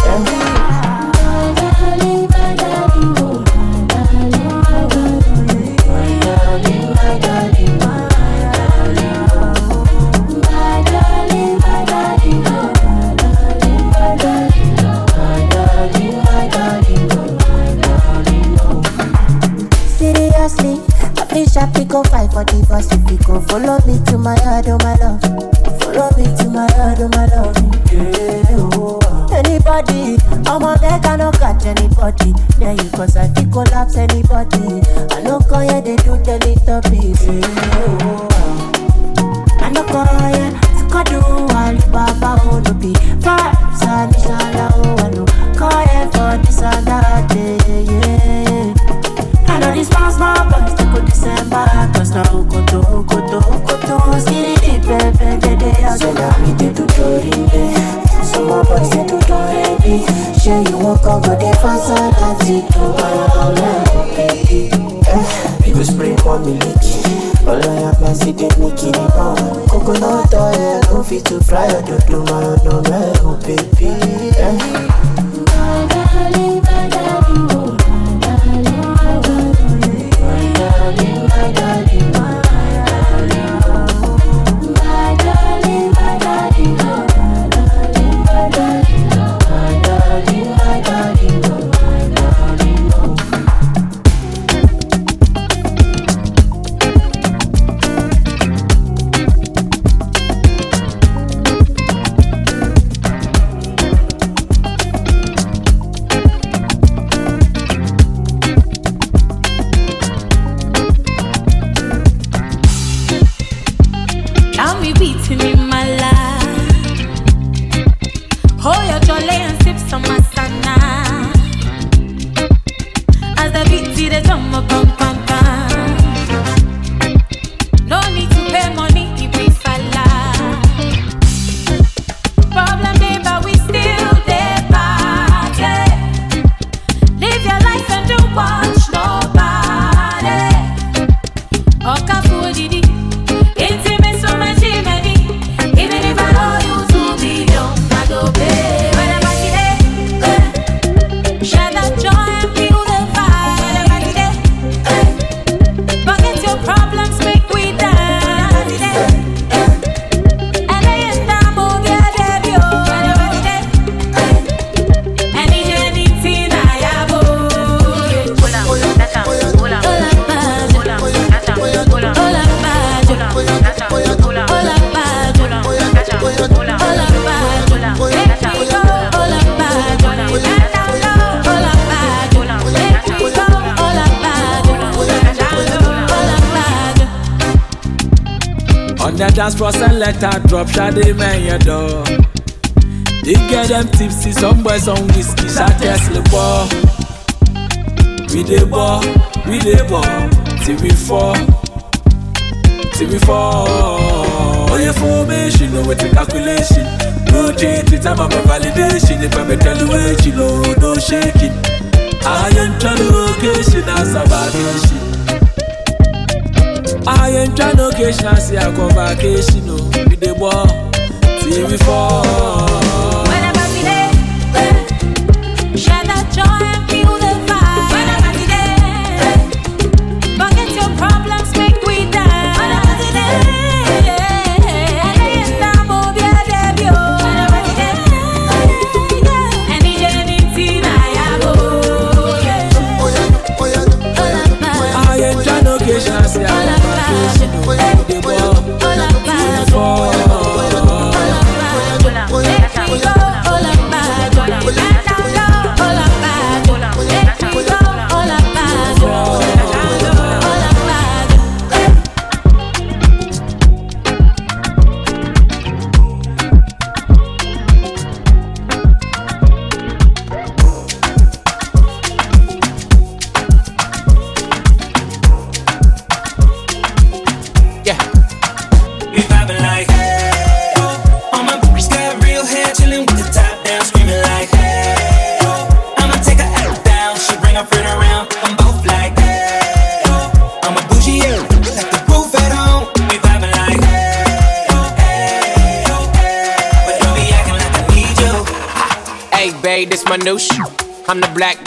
Till 221.79 222.26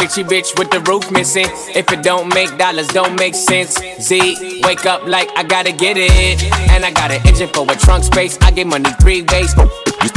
bitchy 0.09 0.23
bitch 0.23 0.57
with 0.57 0.71
the 0.71 0.79
roof 0.81 1.11
missing. 1.11 1.45
If 1.75 1.91
it 1.91 2.01
don't 2.01 2.33
make 2.33 2.57
dollars, 2.57 2.87
don't 2.87 3.17
make 3.19 3.35
sense. 3.35 3.77
Z, 4.01 4.61
wake 4.63 4.85
up 4.85 5.05
like 5.05 5.29
I 5.37 5.43
gotta 5.43 5.71
get 5.71 5.97
it. 5.97 6.43
And 6.71 6.83
I 6.83 6.91
got 6.91 7.11
an 7.11 7.25
engine 7.27 7.49
for 7.49 7.69
a 7.69 7.75
trunk 7.75 8.03
space. 8.03 8.37
I 8.41 8.51
get 8.51 8.65
money 8.67 8.89
three 9.01 9.21
ways. 9.21 9.53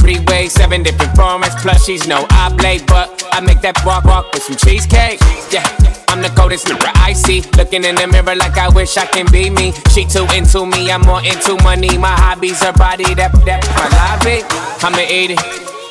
Three 0.00 0.20
ways, 0.26 0.52
seven 0.52 0.82
different 0.82 1.12
formats. 1.12 1.60
Plus, 1.60 1.84
she's 1.84 2.08
no 2.08 2.26
oblate, 2.32 2.86
but 2.86 3.22
I 3.32 3.40
make 3.40 3.60
that 3.60 3.80
walk 3.84 4.04
walk 4.04 4.32
with 4.32 4.42
some 4.42 4.56
cheesecake. 4.56 5.20
Yeah. 5.50 5.66
I'm 6.08 6.20
the 6.20 6.28
coldest 6.28 6.66
nigga 6.66 6.90
I 6.96 7.12
see. 7.12 7.42
Looking 7.56 7.84
in 7.84 7.94
the 7.94 8.06
mirror 8.06 8.34
like 8.34 8.58
I 8.58 8.68
wish 8.68 8.96
I 8.96 9.06
can 9.06 9.26
be 9.30 9.50
me. 9.50 9.72
She 9.92 10.04
too 10.04 10.26
into 10.34 10.66
me, 10.66 10.90
I'm 10.90 11.02
more 11.02 11.22
into 11.22 11.56
money. 11.62 11.96
My 11.98 12.10
hobbies, 12.10 12.62
her 12.62 12.72
body, 12.72 13.14
that 13.14 13.32
that 13.46 13.62
my 13.76 13.88
lobby. 13.96 14.42
I'ma 14.82 15.04
eat 15.08 15.30
it, 15.30 15.40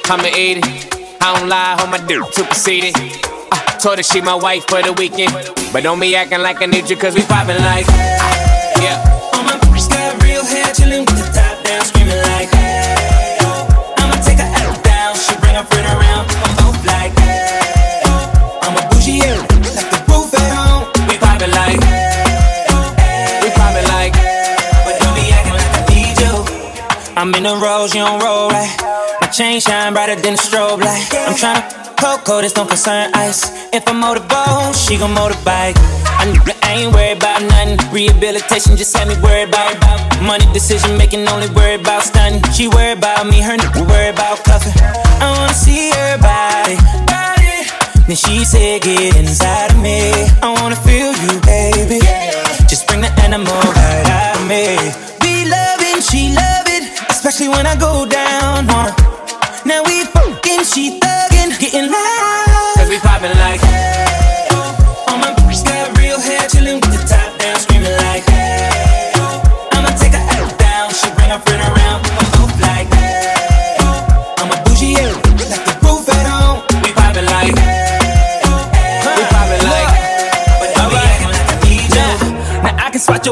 I'ma 0.10 0.28
eat 0.36 0.58
it. 0.60 1.22
I 1.22 1.38
don't 1.38 1.50
lie, 1.50 1.76
hold 1.80 1.92
my 1.92 2.06
dick 2.06 2.22
superseded. 2.34 2.96
Uh, 2.98 3.31
told 3.82 3.98
her 3.98 4.04
she 4.04 4.22
my 4.22 4.36
wife 4.36 4.64
for 4.70 4.82
the 4.84 4.94
weekend. 4.94 5.34
But 5.74 5.82
don't 5.82 6.00
be 6.00 6.16
acting 6.16 6.42
like 6.42 6.62
I 6.62 6.68
need 6.68 6.88
you, 6.90 6.96
cause 6.96 7.16
we 7.16 7.24
poppin' 7.24 7.58
like. 7.58 7.88
Yeah. 8.78 9.02
All 9.34 9.44
my 9.44 9.58
bitches 9.58 9.90
got 9.90 10.22
real 10.22 10.46
hair, 10.46 10.70
chilling 10.74 11.02
with 11.02 11.18
the 11.18 11.26
top 11.34 11.58
down, 11.66 11.82
screaming 11.86 12.22
like, 12.30 12.50
hey, 12.54 13.42
oh. 13.42 13.66
I'ma 13.98 14.22
take 14.22 14.38
her 14.38 14.46
out 14.46 14.78
down, 14.86 15.18
she 15.18 15.34
bring 15.42 15.56
her 15.58 15.66
friend 15.66 15.88
around, 15.98 16.30
I'm 16.30 16.54
both 16.62 16.78
like, 16.86 17.10
hey, 17.26 18.06
oh. 18.06 18.62
I'm 18.62 18.78
a 18.78 18.84
bougie, 18.94 19.26
yeah, 19.26 19.42
like 19.42 19.90
the 19.90 20.00
roof 20.14 20.30
at 20.38 20.46
home. 20.54 20.86
We 21.10 21.18
poppin' 21.18 21.50
like. 21.50 21.82
We 23.42 23.50
poppin' 23.50 23.88
like. 23.98 24.14
But 24.86 25.02
don't 25.02 25.18
be 25.18 25.26
acting 25.34 25.58
like 25.58 25.74
I 25.74 25.82
need 25.90 26.16
you. 26.22 26.38
I'm 27.18 27.34
in 27.34 27.50
the 27.50 27.58
rose, 27.58 27.96
you 27.98 28.06
don't 28.06 28.22
roll 28.22 28.54
right. 28.54 28.70
My 29.22 29.28
chain 29.34 29.60
shine 29.60 29.94
brighter 29.94 30.22
than 30.22 30.36
a 30.36 30.38
strobe 30.38 30.86
light. 30.86 31.10
I'm 31.26 31.34
tryna 31.34 31.91
Coco, 32.02 32.42
this 32.42 32.52
don't 32.52 32.68
concern 32.68 33.12
ice. 33.14 33.46
If 33.72 33.88
I 33.88 33.94
motorboat, 33.94 34.74
she 34.74 34.98
gon' 34.98 35.14
motorbike. 35.14 35.78
I, 36.18 36.34
I 36.66 36.82
ain't 36.82 36.96
worried 36.96 37.22
about 37.22 37.46
nothing. 37.46 37.78
Rehabilitation 37.94 38.76
just 38.76 38.98
had 38.98 39.08
me 39.08 39.14
worried 39.22 39.50
about, 39.50 39.78
about 39.78 40.02
money 40.26 40.50
decision 40.52 40.98
making. 40.98 41.28
Only 41.30 41.48
worried 41.54 41.82
about 41.82 42.02
stunning. 42.02 42.42
She 42.58 42.68
worried 42.68 42.98
about 42.98 43.28
me, 43.30 43.40
her 43.46 43.54
nigga 43.54 43.86
worried 43.86 44.18
about 44.18 44.42
cuffing. 44.42 44.74
I 45.22 45.30
wanna 45.30 45.54
see 45.54 45.94
her 45.94 46.18
body, 46.18 46.74
body. 47.06 47.70
Then 48.10 48.18
she 48.18 48.46
said, 48.50 48.82
Get 48.82 49.16
inside 49.22 49.70
of 49.70 49.78
me. 49.78 50.10
I 50.42 50.50
wanna 50.58 50.82
feel 50.82 51.14
you, 51.14 51.38
baby. 51.46 52.02
Just 52.66 52.88
bring 52.88 53.02
the 53.02 53.14
animal 53.22 53.54
right 53.78 54.10
out 54.10 54.42
of 54.42 54.50
me. 54.50 54.74
We 55.22 55.46
love 55.46 55.78
it, 55.86 56.02
she 56.02 56.34
love 56.34 56.66
it, 56.66 56.98
especially 57.14 57.50
when 57.50 57.68
I 57.68 57.78
go 57.78 58.10
down. 58.10 58.66
Now 59.70 59.84
we 59.86 60.06
fucking, 60.06 60.66
she 60.66 61.01
getting 61.72 61.90
loud. 61.90 62.74
Cause 62.76 62.90
we 62.90 63.00
poppin' 63.00 63.32
like, 63.38 64.11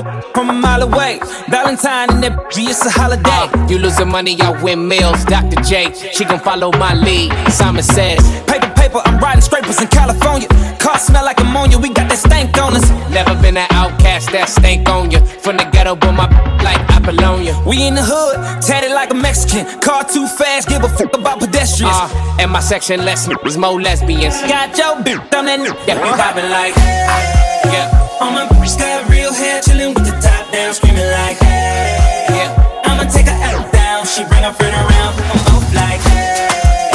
your 0.04 0.22
from 0.34 0.50
a 0.50 0.54
mile 0.54 0.84
away. 0.84 1.20
Valentine 1.50 2.10
and 2.12 2.24
that 2.24 2.34
it's 2.56 2.86
a 2.86 2.90
holiday. 2.90 3.22
Uh, 3.30 3.68
you 3.68 3.78
losing 3.78 4.10
money, 4.10 4.40
I 4.42 4.62
win 4.62 4.88
meals. 4.88 5.24
Dr. 5.26 5.62
J, 5.62 5.94
she 6.12 6.26
gon' 6.26 6.40
follow 6.40 6.72
my 6.74 6.94
lead. 6.94 7.32
Simon 7.52 7.84
says, 7.84 8.20
paper, 8.46 8.72
paper, 8.76 9.02
I'm 9.06 9.20
riding 9.20 9.42
scrapers 9.42 9.82
in 9.82 9.88
California. 9.88 10.48
Car 10.80 10.98
smell 10.98 11.26
like 11.26 11.40
ammonia, 11.40 11.78
we 11.78 11.90
got 11.90 12.10
that 12.10 12.18
stank 12.18 12.58
on 12.58 12.76
us. 12.76 12.90
Never 13.12 13.36
been 13.42 13.58
an 13.58 13.68
outcast 13.72 14.32
that 14.32 14.50
stank 14.50 14.90
on 14.90 15.12
you. 15.12 15.20
From 15.20 15.58
the 15.58 15.66
ghetto, 15.72 15.96
but 15.96 16.12
my 16.14 16.28
like 16.64 16.79
Apollonia. 17.10 17.62
We 17.66 17.88
in 17.88 17.96
the 17.96 18.04
hood, 18.04 18.62
tatted 18.62 18.92
like 18.92 19.12
a 19.12 19.16
Mexican. 19.16 19.66
Car 19.82 20.04
too 20.04 20.28
fast, 20.28 20.70
give 20.70 20.84
a 20.84 20.90
fuck 20.90 21.16
about 21.18 21.40
pedestrians. 21.40 21.96
Uh, 21.96 22.38
and 22.40 22.52
my 22.52 22.60
section 22.60 23.04
less 23.04 23.28
niggas, 23.28 23.58
more 23.58 23.82
lesbians. 23.82 24.36
Got 24.46 24.78
your 24.78 24.96
bitch 25.02 25.22
on 25.34 25.46
that 25.46 25.60
nigga. 25.60 25.88
Yeah, 25.88 25.98
we 25.98 26.10
poppin' 26.14 26.50
like, 26.52 26.74
Hey, 26.76 27.74
yeah. 27.74 28.18
All 28.22 28.32
my 28.32 28.46
bitches 28.46 28.78
got 28.78 29.10
real 29.10 29.34
hair, 29.34 29.62
chillin' 29.62 29.96
with 29.96 30.06
the 30.06 30.16
top 30.22 30.52
down, 30.52 30.74
screamin' 30.74 31.10
like, 31.12 31.38
hey. 31.40 32.28
Yeah. 32.30 32.82
I'ma 32.86 33.10
take 33.10 33.28
her 33.28 33.40
out 33.42 33.72
down, 33.74 34.06
she 34.06 34.24
bring 34.26 34.44
her 34.44 34.54
friend 34.54 34.76
around, 34.76 35.14
I'm 35.34 35.40
both 35.50 35.74
like, 35.74 36.02
hey. 36.14 36.94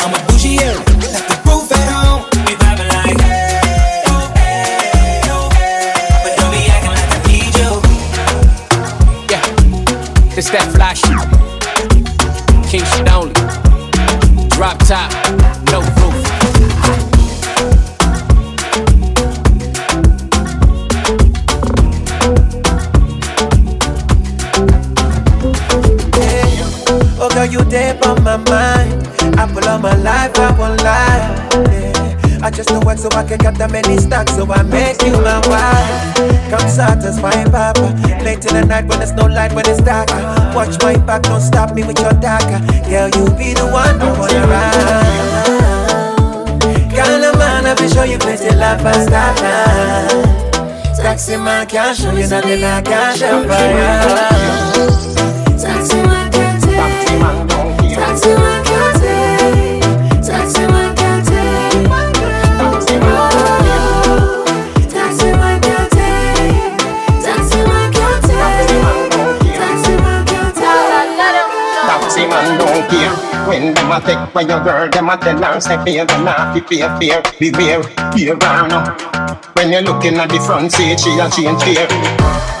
I'm 0.00 0.14
a 0.14 0.20
bougie, 0.28 0.62
yeah, 0.62 0.87
So 32.98 33.08
I 33.12 33.22
can 33.22 33.38
get 33.38 33.54
that 33.58 33.70
many 33.70 33.96
stacks, 33.96 34.34
so 34.34 34.42
I 34.50 34.62
make 34.64 35.00
you 35.02 35.12
my 35.22 35.38
wife. 35.46 36.50
Come 36.50 36.68
satisfy, 36.68 37.44
Papa. 37.44 37.94
Late 38.24 38.44
in 38.44 38.54
the 38.54 38.64
night 38.66 38.86
when 38.86 38.98
there's 38.98 39.12
no 39.12 39.26
light, 39.26 39.52
when 39.52 39.68
it's 39.68 39.80
dark. 39.80 40.10
Watch 40.52 40.82
my 40.82 40.96
back, 41.06 41.22
don't 41.22 41.40
stop 41.40 41.76
me 41.76 41.84
with 41.84 42.00
your 42.00 42.12
dagger. 42.14 42.58
Girl, 42.90 43.08
you 43.14 43.30
be 43.38 43.54
the 43.54 43.70
one 43.70 44.02
I 44.02 44.18
wanna 44.18 44.46
ride. 44.50 45.78
Kind 46.90 47.22
of 47.22 47.38
man, 47.38 47.66
I 47.66 47.74
will 47.78 47.88
show 47.88 48.02
you 48.02 48.18
plenty 48.18 48.50
love 48.56 48.84
and 48.84 49.02
stop 49.06 49.36
now. 49.42 50.38
Taxi 50.96 51.36
man 51.36 51.68
can't 51.68 51.96
show 51.96 52.10
you 52.10 52.26
nothing 52.26 52.64
I 52.64 52.82
can't 52.82 53.16
show 53.16 53.46
for 53.46 53.62
you. 55.04 55.07
When 73.58 73.74
them 73.74 73.90
a 73.90 74.00
take 74.00 74.32
for 74.32 74.42
your 74.42 74.62
girl, 74.62 74.88
them 74.88 75.08
a 75.10 75.16
tell 75.16 75.42
her 75.42 75.60
say 75.60 75.76
fear, 75.84 76.04
them 76.06 76.24
not 76.24 76.54
fi 76.54 76.60
fear, 76.62 76.88
fear, 76.98 77.22
beware, 77.40 77.82
fear 78.12 78.34
her 78.34 78.68
now. 78.68 78.94
When 79.54 79.72
you're 79.72 79.82
looking 79.82 80.16
at 80.16 80.30
the 80.30 80.38
front 80.38 80.72
seat, 80.72 81.00
she 81.00 81.18
a 81.18 81.26
change 81.30 81.62
gear. 81.66 81.88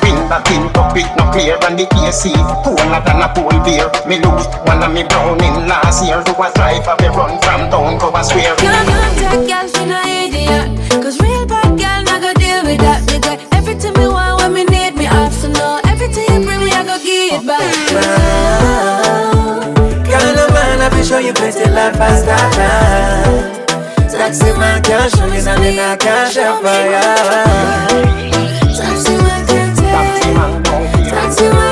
Wind 0.02 0.28
back 0.28 0.50
in 0.50 0.66
cockpit 0.74 1.06
no 1.16 1.30
clear 1.30 1.58
and 1.66 1.78
the 1.78 1.86
AC 2.02 2.34
cooler 2.64 3.00
than 3.06 3.22
a 3.22 3.28
pool 3.30 3.54
beer. 3.62 3.86
Me 4.10 4.18
lose 4.18 4.46
one 4.66 4.82
of 4.82 4.92
me 4.92 5.04
brown 5.04 5.38
in 5.38 5.68
last 5.68 6.04
year 6.04 6.22
to 6.22 6.32
a 6.34 6.50
drive 6.54 6.86
of 6.88 6.98
a 6.98 7.08
run 7.14 7.38
from 7.42 7.70
town 7.70 7.98
go 7.98 8.10
a 8.14 8.24
swear. 8.24 8.56
Can't 8.56 8.88
contact 8.88 9.46
girl 9.46 9.68
for 9.68 9.86
no 9.86 10.02
idiot 10.02 11.02
Cause 11.02 11.20
real 11.20 11.46
bad 11.46 11.78
girl 11.78 12.02
not 12.02 12.20
go 12.20 12.32
deal 12.34 12.62
with 12.64 12.80
that 12.80 13.07
will 20.98 21.04
show 21.04 21.18
you 21.18 21.32
plenty 21.32 21.64
love 21.70 21.94
stop 21.94 22.56
now. 22.56 23.64
Taxi 24.10 24.52
man 24.58 24.82
can't 24.82 25.10
show 25.14 25.26
you 25.26 25.42
nothing 25.42 25.78
I 25.78 25.96
can't 25.96 26.32
show 26.32 26.56
for 26.62 26.80
you. 26.92 27.08
Taxi 28.76 29.16
man 29.16 29.46
can't 29.46 29.76
take 29.78 31.10
Taxi 31.10 31.48
man 31.50 31.67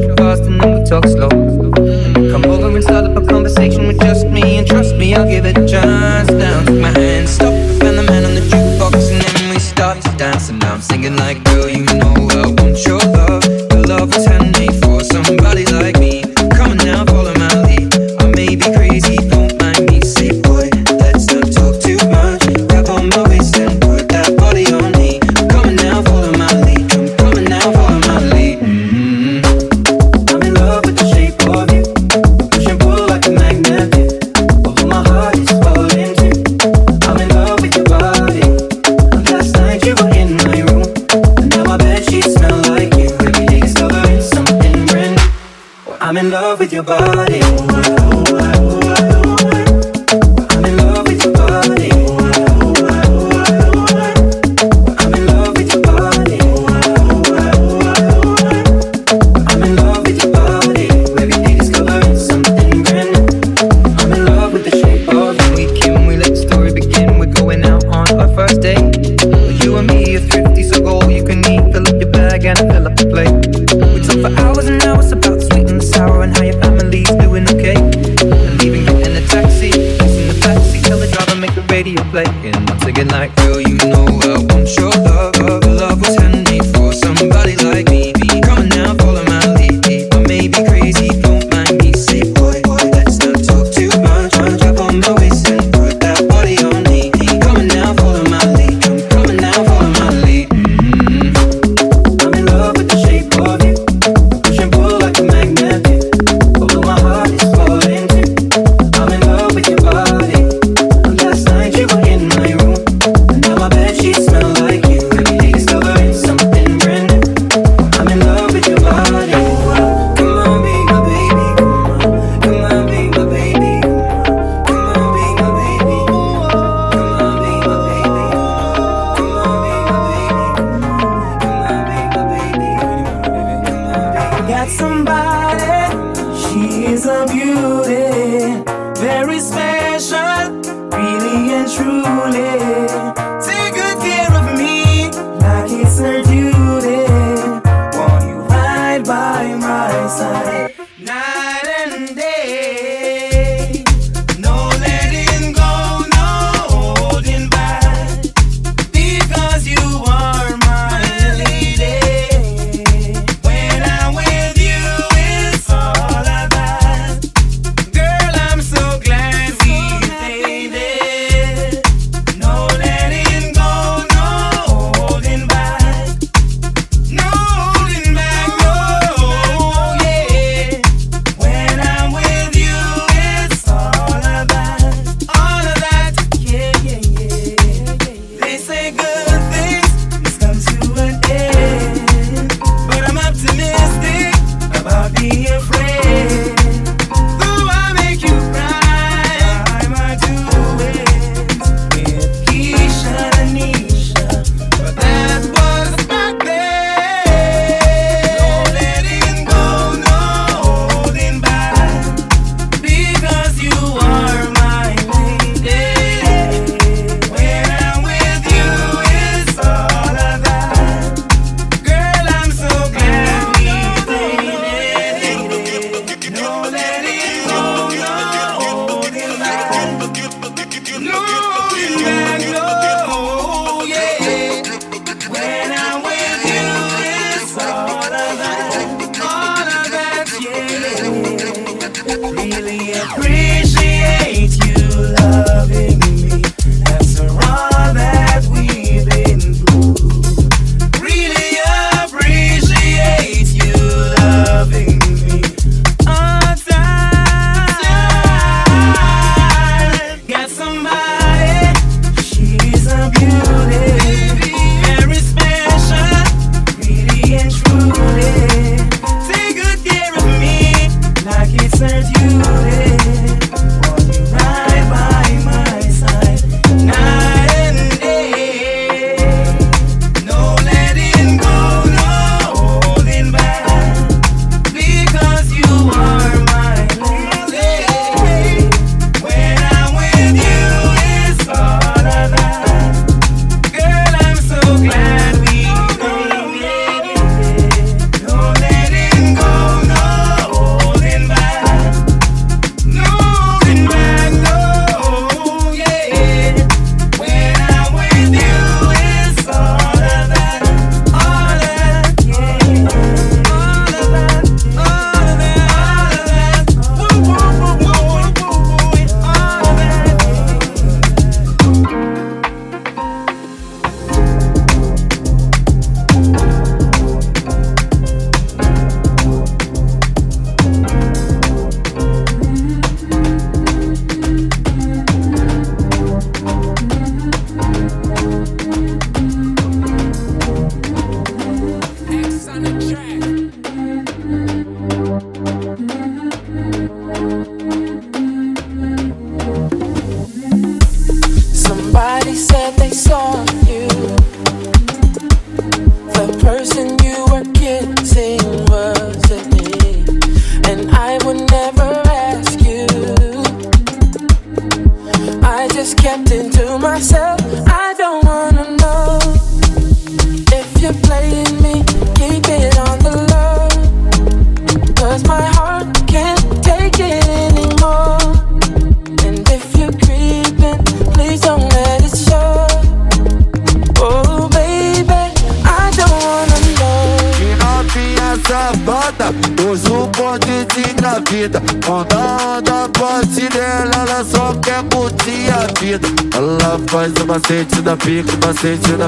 You're 0.00 0.16
fast 0.16 0.44
and 0.44 0.60
then 0.60 0.80
we 0.80 0.84
talk 0.84 1.04
slow. 1.04 1.28
Come 1.28 2.44
over 2.46 2.68
and 2.74 2.82
start 2.82 3.04
up 3.04 3.16
a 3.16 3.26
conversation 3.26 3.86
with 3.86 4.00
just 4.00 4.26
me, 4.26 4.58
and 4.58 4.66
trust 4.66 4.94
me, 4.96 5.14
I'll 5.14 5.28
give 5.28 5.44
it 5.44 5.58
a 5.58 5.66
chance. 5.66 6.31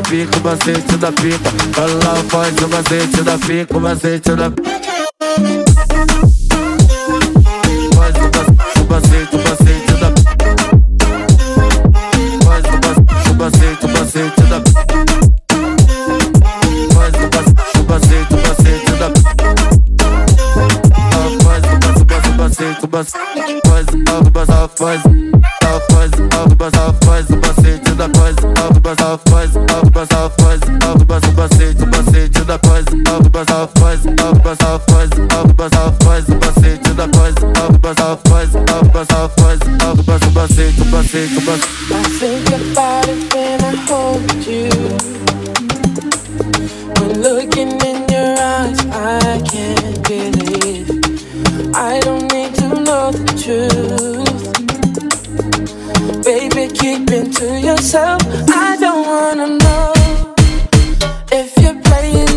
Pica, 0.05 0.39
o 0.39 0.41
macete 0.43 0.97
da 0.97 1.13
pica. 1.13 1.51
Ela 1.77 2.17
faz 2.29 2.57
o 2.59 2.69
macete 2.69 3.23
da 3.23 3.39
pica, 3.39 3.77
o 3.77 3.81
macete 3.81 4.35
da 4.35 4.51
pica. 4.51 4.94
Baby, 56.85 56.99
keep 56.99 57.11
it 57.13 57.33
to 57.37 57.61
yourself. 57.61 58.21
I 58.51 58.77
don't 58.79 59.07
wanna 59.07 59.59
know 59.59 59.93
if 61.33 61.57
you're 61.57 61.81
playing 61.81 62.34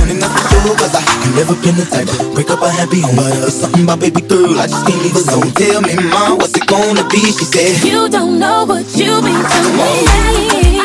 And 0.06 0.22
for 0.22 0.42
sure, 0.48 0.74
cause 0.78 0.94
I, 0.94 1.02
I 1.02 1.26
never 1.34 1.58
been 1.58 1.74
the 1.74 1.86
type 1.90 2.06
to 2.06 2.30
break 2.30 2.48
up 2.54 2.62
a 2.62 2.70
happy 2.70 3.02
home. 3.02 3.18
But 3.18 3.50
it's 3.50 3.58
something 3.58 3.82
about 3.82 3.98
baby 3.98 4.22
girl, 4.22 4.54
I 4.62 4.70
just 4.70 4.86
can't 4.86 5.02
leave 5.02 5.18
alone. 5.18 5.50
Tell 5.58 5.82
me, 5.82 5.94
mom, 6.06 6.38
what's 6.38 6.54
it 6.54 6.66
gonna 6.70 7.02
be? 7.10 7.18
She 7.34 7.44
said, 7.50 7.82
You 7.82 8.08
don't 8.08 8.38
know 8.38 8.64
what 8.64 8.86
you 8.94 9.10
mean 9.26 9.42
to 9.42 9.60
me. 9.74 10.75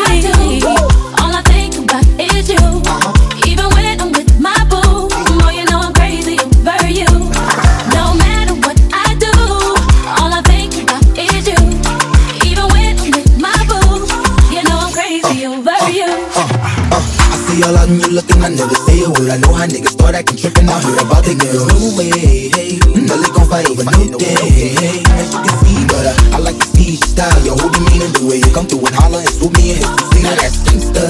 All 18.29 18.37
out 18.37 18.37
and 18.37 18.41
you 18.41 18.41
looking, 18.41 18.43
I 18.43 18.49
never 18.49 18.75
say 18.75 19.01
a 19.03 19.09
word. 19.09 19.29
I 19.31 19.37
know 19.37 19.53
how 19.53 19.65
niggas 19.65 19.93
start 19.97 20.15
acting 20.15 20.37
trippin'. 20.37 20.69
I 20.69 20.77
heard 20.81 21.01
about 21.01 21.23
the 21.25 21.35
girls. 21.35 21.65
No 21.73 21.97
way, 21.97 22.49
hey, 22.51 22.77
Nelly 22.93 23.29
gon' 23.33 23.47
fight 23.49 23.69
over 23.69 23.83
no 23.85 24.17
day. 24.17 24.35
Hey, 24.77 25.03
as 25.17 25.33
you 25.33 25.39
can 25.41 25.55
see, 25.65 25.81
but 25.87 26.05
uh, 26.05 26.35
I 26.35 26.39
like 26.39 26.57
to 26.57 26.67
see 26.75 26.97
your 26.97 27.07
style, 27.07 27.39
your 27.45 27.55
whole 27.57 27.71
demeanor, 27.71 28.09
the 28.13 28.25
way 28.27 28.37
you 28.37 28.51
come 28.53 28.67
through 28.67 28.85
and 28.85 28.95
holler 28.95 29.19
and 29.19 29.29
swoop 29.29 29.53
me 29.57 29.77
and 29.77 29.81
the 29.81 29.89
scene. 30.11 30.23
Now 30.23 30.35
that's 30.37 30.57
gangsta, 30.65 31.03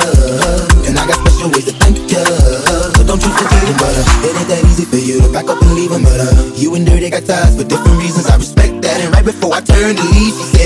and 0.88 0.95
I 0.97 1.03
got 1.07 1.18
special 1.26 1.49
ways 1.51 1.66
to 1.68 1.74
thank 1.82 1.97
ya. 2.12 2.24
So 2.95 3.01
don't 3.03 3.22
you 3.22 3.32
forget 3.34 3.64
it, 3.68 3.78
but 3.80 3.93
uh, 3.95 4.28
it 4.28 4.34
ain't 4.38 4.49
that 4.49 4.62
easy 4.68 4.86
for 4.86 4.99
you 5.01 5.22
to 5.22 5.30
back 5.32 5.47
up 5.49 5.59
and 5.62 5.74
leave 5.76 5.91
'em, 5.91 6.03
But 6.03 6.20
uh, 6.22 6.32
you 6.55 6.74
and 6.76 6.86
Dirty 6.86 7.09
got 7.09 7.26
ties 7.26 7.55
for 7.57 7.66
different 7.66 7.97
reasons. 7.99 8.28
I 8.30 8.36
respect 8.38 8.82
that, 8.84 9.01
and 9.01 9.12
right 9.14 9.26
before 9.26 9.53
I 9.53 9.62
turned 9.62 9.97
to 9.97 10.05
leave, 10.16 10.34
she 10.36 10.45
said, 10.55 10.61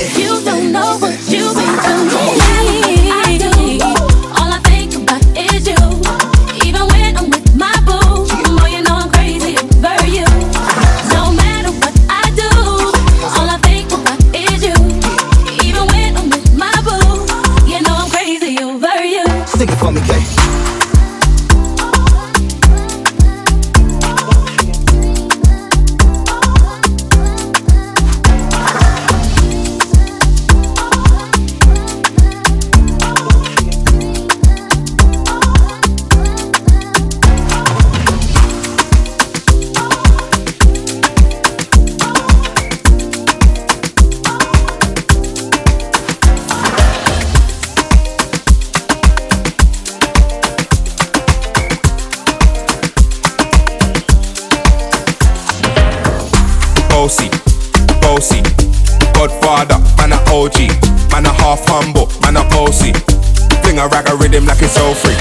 all 64.80 64.96
free. 64.96 65.18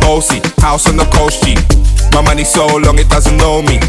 Bossy, 0.00 0.40
house 0.60 0.88
on 0.88 0.96
the 0.96 1.04
coast 1.16 1.42
G. 1.42 1.54
My 2.12 2.22
money 2.22 2.44
so 2.44 2.66
long 2.66 2.98
it 2.98 3.08
doesn't 3.08 3.36
know 3.36 3.62
me. 3.62 3.80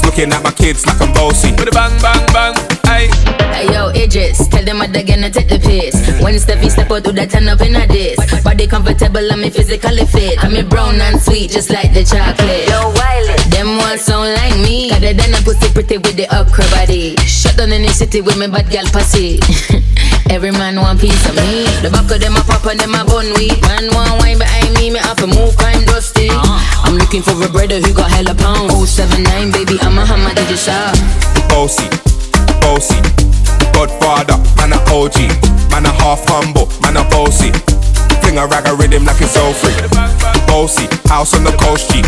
It's 0.00 0.08
looking 0.08 0.32
at 0.32 0.42
my 0.42 0.50
kids 0.50 0.86
like 0.86 0.96
I'm 0.96 1.12
bossy. 1.12 1.52
With 1.52 1.68
a 1.68 1.76
bang, 1.76 1.92
bang, 2.00 2.24
bang, 2.32 2.56
hey. 2.88 3.12
Hey 3.52 3.68
yo, 3.68 3.92
Idris, 3.92 4.48
tell 4.48 4.64
them 4.64 4.78
what 4.78 4.94
they're 4.94 5.04
gonna 5.04 5.28
take 5.28 5.52
the 5.52 5.60
piss. 5.60 5.92
When 6.24 6.32
Steffi 6.40 6.72
step 6.72 6.90
out, 6.90 7.04
do 7.04 7.12
that 7.12 7.28
turn 7.28 7.44
up 7.52 7.60
in 7.60 7.76
a 7.76 7.84
diss. 7.84 8.16
Body 8.40 8.66
comfortable, 8.66 9.20
I'm 9.20 9.44
physically 9.52 10.08
fit. 10.08 10.42
I'm 10.42 10.56
a 10.56 10.64
brown 10.64 10.96
and 11.04 11.20
sweet, 11.20 11.50
just 11.50 11.68
like 11.68 11.92
the 11.92 12.00
chocolate. 12.00 12.64
Yo, 12.64 12.80
Wiley, 12.96 13.36
them 13.52 13.76
ones 13.76 14.00
sound 14.00 14.32
like 14.40 14.56
me. 14.64 14.88
Got 14.88 15.04
it 15.04 15.20
then 15.20 15.36
I 15.36 15.44
pussy 15.44 15.68
pretty 15.68 16.00
with 16.00 16.16
the 16.16 16.24
upper 16.32 16.64
body. 16.72 17.12
Shut 17.28 17.60
down 17.60 17.68
in 17.68 17.84
the 17.84 17.92
city 17.92 18.22
with 18.24 18.40
me 18.40 18.48
bad 18.48 18.72
gal 18.72 18.88
pussy. 18.88 19.36
Every 20.32 20.52
man 20.52 20.80
want 20.80 20.96
piece 20.96 21.28
of 21.28 21.36
me. 21.36 21.68
The 21.84 21.92
back 21.92 22.08
of 22.08 22.24
them 22.24 22.40
a 22.40 22.42
pop 22.48 22.64
and 22.64 22.80
them 22.80 22.96
a 22.96 23.04
bun 23.04 23.28
weed. 23.36 23.60
Man 23.68 23.92
want 23.92 24.16
wine 24.24 24.40
behind 24.40 24.72
me, 24.80 24.96
me 24.96 25.00
have 25.04 25.20
to 25.20 25.28
move 25.28 25.52
kind 25.60 25.84
dusty. 25.84 26.32
Looking 27.10 27.34
for 27.34 27.44
a 27.44 27.48
brother 27.50 27.80
who 27.80 27.92
got 27.92 28.08
hella 28.08 28.36
pounds. 28.36 28.88
079, 28.88 29.50
baby, 29.50 29.76
I'm 29.82 29.98
a 29.98 30.06
hammer, 30.06 30.32
did 30.32 30.48
you 30.48 30.56
shop? 30.56 30.94
Bossy, 31.50 31.82
bossy. 32.62 32.94
Godfather, 33.74 34.38
man 34.54 34.70
a 34.70 34.78
OG. 34.94 35.18
Man 35.74 35.86
a 35.86 35.90
half 35.90 36.22
humble, 36.30 36.70
man 36.78 36.96
a 36.96 37.02
bossy. 37.10 37.50
Fling 38.22 38.38
a 38.38 38.46
rag 38.46 38.68
a 38.68 38.76
rhythm 38.76 39.04
like 39.06 39.20
it's 39.20 39.36
all 39.36 39.52
free. 39.52 39.74
Bossy, 40.46 40.86
house 41.08 41.34
on 41.34 41.42
the 41.42 41.50
coast 41.58 41.90
G. 41.90 42.00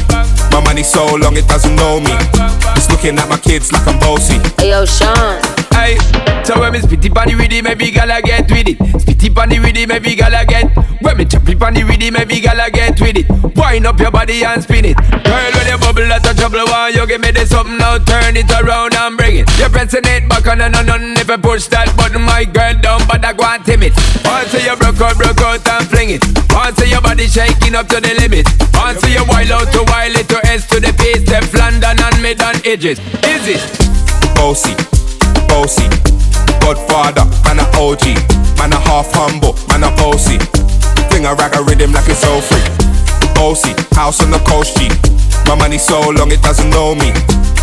My 0.54 0.62
money 0.62 0.84
so 0.84 1.04
long 1.16 1.36
it 1.36 1.48
doesn't 1.48 1.74
know 1.74 1.98
me. 1.98 2.14
It's 2.78 2.88
looking 2.88 3.18
at 3.18 3.28
my 3.28 3.38
kids 3.38 3.72
like 3.72 3.84
I'm 3.88 3.98
bossy. 3.98 4.38
Hey 4.62 4.70
yo, 4.70 4.86
Sean. 4.86 5.61
Hey, 5.82 5.98
so 6.46 6.60
when 6.60 6.72
me 6.72 6.78
spitty 6.78 7.12
panny 7.12 7.34
with 7.34 7.50
it, 7.50 7.64
maybe 7.64 7.90
gala 7.90 8.22
get 8.22 8.48
with 8.48 8.68
it. 8.68 8.78
Spitty 9.02 9.34
panny 9.34 9.58
with 9.58 9.76
it, 9.76 9.88
maybe 9.88 10.14
gala 10.14 10.46
get. 10.46 10.70
When 11.02 11.16
me 11.18 11.24
choppy 11.24 11.56
panny 11.56 11.82
with 11.82 12.00
it, 12.00 12.12
maybe 12.12 12.38
gala 12.38 12.70
get 12.70 13.00
with 13.00 13.18
it. 13.18 13.26
Wind 13.58 13.86
up 13.86 13.98
your 13.98 14.12
body 14.12 14.44
and 14.44 14.62
spin 14.62 14.84
it. 14.84 14.96
Girl, 14.96 15.50
when 15.58 15.66
you 15.66 15.78
bubble 15.82 16.06
out 16.06 16.22
of 16.22 16.36
trouble, 16.38 16.62
why 16.70 16.94
you 16.94 17.04
give 17.08 17.20
me 17.20 17.32
this 17.32 17.50
something 17.50 17.78
now? 17.78 17.98
Turn 17.98 18.36
it 18.36 18.46
around 18.62 18.94
and 18.94 19.18
bring 19.18 19.42
it. 19.42 19.50
You're 19.58 19.70
pressing 19.70 20.06
it 20.06 20.28
back 20.28 20.46
on 20.46 20.60
and 20.60 20.76
on 20.76 20.88
and 20.88 21.18
if 21.18 21.28
I 21.28 21.36
push 21.36 21.66
that 21.74 21.90
button, 21.96 22.22
my 22.22 22.44
girl 22.44 22.78
down, 22.78 23.02
but 23.10 23.24
I 23.24 23.32
go 23.32 23.42
and 23.42 23.64
timid. 23.66 23.90
Once 24.22 24.54
you 24.54 24.76
broke 24.78 25.02
out, 25.02 25.18
broke 25.18 25.42
out 25.42 25.66
and 25.66 25.86
fling 25.90 26.14
it. 26.14 26.22
Once 26.54 26.78
your 26.78 27.02
body 27.02 27.26
shaking 27.26 27.74
up 27.74 27.90
to 27.90 27.98
the 27.98 28.14
limit. 28.22 28.46
Once 28.78 29.02
you 29.10 29.26
wild 29.26 29.50
out 29.50 29.66
to 29.74 29.82
wild 29.90 30.14
it 30.14 30.30
to 30.30 30.38
S 30.46 30.62
to 30.70 30.78
the 30.78 30.94
base, 30.94 31.26
step 31.26 31.42
London 31.58 31.98
and 31.98 32.22
mid 32.22 32.38
on 32.38 32.54
edges. 32.62 33.02
Is 33.26 33.50
it? 33.50 33.62
Bossy, 34.38 34.78
bossy. 35.52 35.88
Godfather, 36.64 37.28
man 37.44 37.60
a 37.60 37.66
OG. 37.76 38.16
Man 38.56 38.72
a 38.72 38.80
half 38.88 39.12
humble, 39.12 39.54
man 39.68 39.84
a 39.84 39.90
bossy. 40.00 40.38
Fling 41.10 41.26
a 41.26 41.34
rag 41.34 41.54
a 41.54 41.62
rhythm 41.62 41.92
like 41.92 42.08
it's 42.08 42.24
all 42.24 42.40
free. 42.40 42.64
Bossy, 43.34 43.74
house 43.94 44.22
on 44.22 44.30
the 44.30 44.40
coast 44.48 44.78
G. 44.78 44.88
My 45.46 45.54
money 45.54 45.78
so 45.78 46.00
long 46.00 46.32
it 46.32 46.42
doesn't 46.42 46.70
know 46.70 46.94
me. 46.94 47.12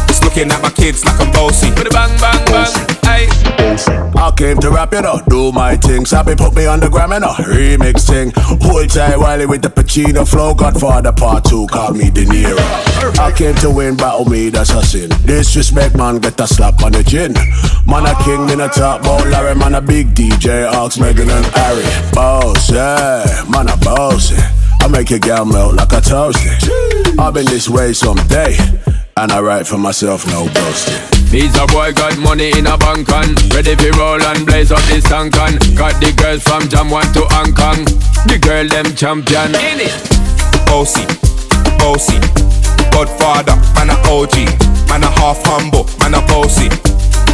It's 0.07 0.23
looking 0.23 0.51
at 0.51 0.61
my 0.61 0.69
kids 0.69 1.03
like 1.05 1.19
I'm 1.19 1.31
bossy. 1.31 1.69
With 1.71 1.87
a 1.87 1.89
bang, 1.89 2.13
bang, 2.21 2.45
bang. 2.45 3.97
Hey. 3.97 3.98
I 4.19 4.31
came 4.35 4.57
to 4.59 4.69
rap, 4.69 4.93
you 4.93 5.01
know, 5.01 5.21
do 5.29 5.53
my 5.53 5.77
thing. 5.77 6.05
Sappy 6.05 6.35
put 6.35 6.53
me 6.53 6.65
on 6.65 6.81
the 6.81 6.89
gram, 6.89 7.11
you 7.11 7.21
know, 7.21 7.33
remix 7.47 8.05
thing. 8.05 8.33
Hold 8.35 8.89
tight, 8.89 9.17
Wiley 9.17 9.45
with 9.45 9.61
the 9.61 9.69
Pacino 9.69 10.27
flow. 10.27 10.53
Godfather 10.53 11.13
part 11.13 11.45
two, 11.45 11.65
call 11.67 11.93
me 11.93 12.09
De 12.09 12.25
Niro. 12.25 12.59
I 13.17 13.31
came 13.31 13.55
to 13.55 13.69
win, 13.69 13.95
battle 13.95 14.25
me, 14.25 14.49
that's 14.49 14.71
a 14.71 14.83
sin. 14.83 15.09
Disrespect, 15.25 15.95
man, 15.95 16.19
get 16.19 16.39
a 16.41 16.47
slap 16.47 16.83
on 16.83 16.91
the 16.91 17.03
chin. 17.03 17.33
Man, 17.87 18.05
a 18.05 18.13
king, 18.23 18.45
me 18.45 18.61
a 18.61 18.67
top 18.67 19.01
about 19.01 19.25
Larry, 19.27 19.55
man, 19.55 19.75
a 19.75 19.81
big 19.81 20.13
DJ, 20.13 20.69
Ox, 20.69 20.97
Meghan 20.97 21.29
and 21.29 21.45
Harry. 21.55 22.11
Boss, 22.11 22.69
yeah, 22.71 23.45
man, 23.49 23.69
a 23.69 23.77
boss, 23.77 24.31
yeah. 24.31 24.51
I 24.81 24.87
make 24.87 25.09
your 25.09 25.19
gal 25.19 25.45
melt 25.45 25.75
like 25.75 25.91
a 25.93 26.01
toasty. 26.01 27.17
I've 27.17 27.33
been 27.33 27.45
this 27.45 27.69
way 27.69 27.93
someday, 27.93 28.57
and 29.19 29.31
I 29.31 29.41
write 29.41 29.67
for 29.67 29.77
myself, 29.77 30.25
no 30.27 30.47
boasting. 30.53 31.19
Visa 31.27 31.67
boy 31.67 31.91
got 31.93 32.17
money 32.17 32.49
in 32.57 32.65
a 32.65 32.77
bank 32.77 33.11
on 33.11 33.35
Ready 33.53 33.75
for 33.75 33.91
roll 33.99 34.17
and 34.17 34.45
blaze 34.47 34.71
up 34.71 34.81
this 34.89 35.03
tank 35.05 35.37
on 35.37 35.53
Got 35.77 36.01
the 36.01 36.09
girls 36.17 36.41
from 36.41 36.67
Jam 36.69 36.89
1 36.89 37.13
to 37.13 37.21
Hong 37.37 37.53
Kong 37.53 37.85
The 38.25 38.39
girl 38.41 38.65
them 38.65 38.95
champion 38.95 39.53
In 39.53 39.77
it 39.77 39.93
Bossy, 40.65 41.05
bossy. 41.77 42.17
Godfather, 42.89 43.55
man 43.77 43.89
a 43.89 43.97
OG. 44.09 44.35
Man 44.89 45.03
a 45.03 45.09
half 45.21 45.41
humble, 45.45 45.85
man 45.99 46.13
a 46.13 46.21
bossy. 46.27 46.69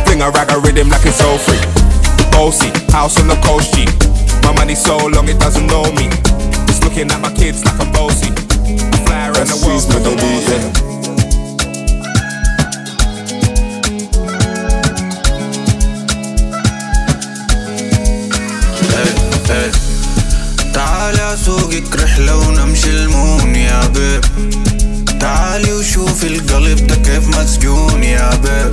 Fling 0.06 0.22
a 0.22 0.30
rag 0.32 0.52
a 0.52 0.60
rhythm 0.60 0.90
like 0.90 1.06
it's 1.06 1.22
all 1.22 1.38
free. 1.38 1.60
Bossy, 2.32 2.72
house 2.92 3.20
on 3.20 3.28
the 3.28 3.36
coast 3.44 3.74
G. 3.76 3.86
My 4.44 4.54
money 4.56 4.76
so 4.76 4.98
long 5.08 5.28
it 5.28 5.40
doesn't 5.40 5.68
know 5.68 5.84
me. 5.94 6.08
It's 6.68 6.84
looking 6.84 7.12
at 7.12 7.22
my 7.22 7.34
kids 7.34 7.66
like 7.66 7.80
I'm 7.80 7.92
bossy. 7.92 8.32
I 8.32 8.98
fly 9.04 9.28
around 9.32 9.48
the 9.48 9.60
world 9.66 9.84
with 9.88 10.04
the 10.04 10.75
تعالي 21.06 21.34
اسوقك 21.34 21.96
رحلة 21.96 22.38
ونمشي 22.38 22.90
المون 22.90 23.56
يا 23.56 23.88
بيب 23.88 24.26
تعالي 25.20 25.74
وشوفي 25.74 26.28
القلب 26.28 26.88
ده 26.88 26.96
كيف 26.96 27.28
مسجون 27.28 28.04
يا 28.04 28.30
بيب 28.36 28.72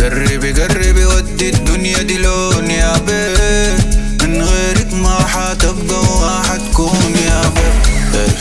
قربي 0.00 0.52
قربي 0.62 1.04
ودي 1.04 1.48
الدنيا 1.50 2.02
دي 2.02 2.18
لون 2.18 2.70
يا 2.70 2.98
بيب 2.98 3.78
من 4.22 4.42
غيرك 4.42 4.94
ما 4.94 5.18
حتبقى 5.26 6.00
وما 6.00 6.42
حتكون 6.42 7.14
يا 7.26 7.42
بيب 7.42 8.14
إيه. 8.14 8.36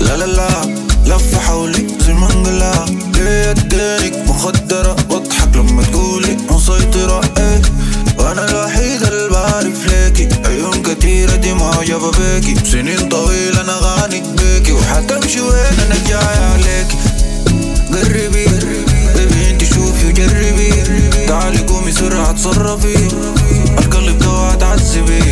لا 0.00 0.16
لا 0.16 0.24
لا 0.26 0.48
لفة 1.06 1.38
حولي 1.38 1.86
زي 2.00 2.12
المنقلة 2.12 2.84
ليه 3.14 3.50
ادينك 3.50 4.28
مخدرة؟ 4.28 4.96
واضحك 5.10 5.56
لما 5.56 5.82
تقولي 5.82 6.36
مسيطرة 6.50 7.20
إيه. 7.38 7.62
وأنا 8.18 8.50
الوحيد 8.50 8.77
كتيرة 10.94 11.36
دي 11.36 11.54
معجبة 11.54 12.10
بيكي 12.10 12.54
سنين 12.64 13.08
طويلة 13.08 13.60
أنا 13.60 13.72
غانق 13.82 14.22
بيكي 14.42 14.72
وحتمشي 14.72 15.40
وين 15.40 15.78
أنا 15.86 15.98
جاي 16.08 16.44
عليكي 16.44 16.96
قربي 17.92 18.46
بيبي 19.16 19.50
انت 19.50 19.64
شوفي 19.64 20.06
وجربي 20.08 20.72
تعالي 21.28 21.58
قومي 21.58 21.92
سرعة 21.92 22.32
تصرفي 22.32 22.96
القلب 23.78 24.18
ده 24.18 24.54
تعذبي 24.54 25.22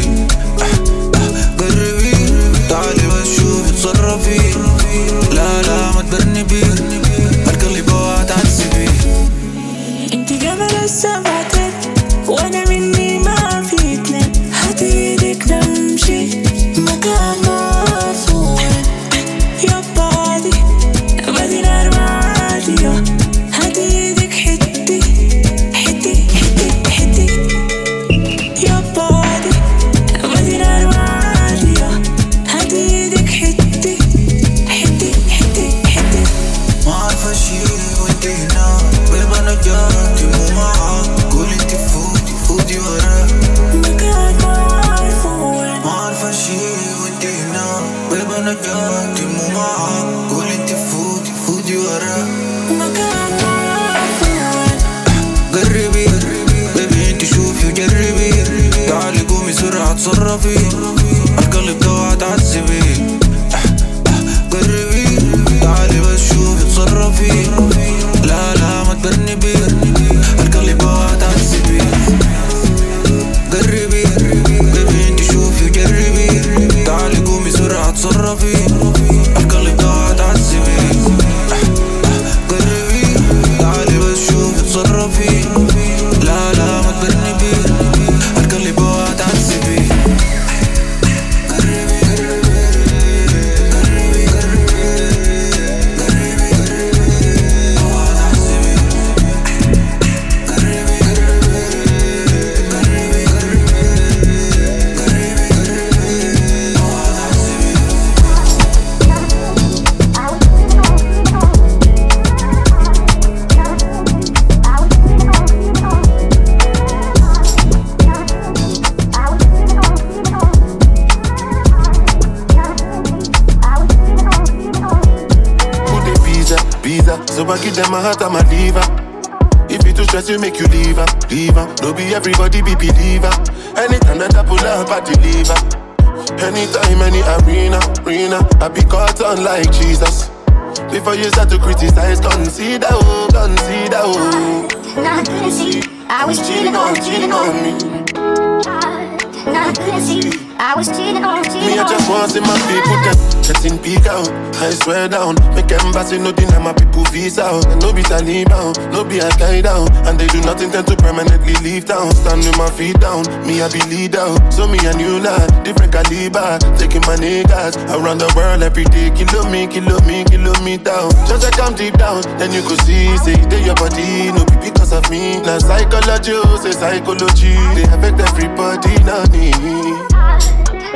feet 162.76 163.00
down, 163.00 163.24
me 163.46 163.62
I 163.62 163.72
be 163.72 163.80
leader. 163.88 164.28
So 164.52 164.68
me 164.68 164.78
a 164.84 164.92
new 164.92 165.18
lad, 165.18 165.64
different 165.64 165.92
caliber. 165.92 166.60
Taking 166.76 167.00
my 167.08 167.16
niggas 167.16 167.80
around 167.88 168.18
the 168.18 168.30
world 168.36 168.62
every 168.62 168.84
day. 168.84 169.10
Kilo 169.16 169.48
me, 169.48 169.66
kilo 169.66 169.98
me, 170.04 170.24
kilo 170.24 170.52
me 170.62 170.76
down. 170.76 171.10
Just 171.24 171.44
I 171.44 171.50
come 171.50 171.74
deep 171.74 171.94
down, 171.96 172.22
then 172.38 172.52
you 172.52 172.62
could 172.62 172.80
see, 172.84 173.16
say 173.24 173.34
they 173.48 173.64
your 173.64 173.74
body, 173.74 174.30
no 174.32 174.44
be 174.44 174.70
because 174.70 174.92
of 174.92 175.08
me. 175.10 175.40
Now 175.40 175.58
psychology, 175.58 176.32
oh, 176.36 176.60
say 176.60 176.72
psychology, 176.72 177.56
they 177.74 177.88
affect 177.88 178.20
everybody, 178.20 178.92
not 179.04 179.32
me. 179.32 179.50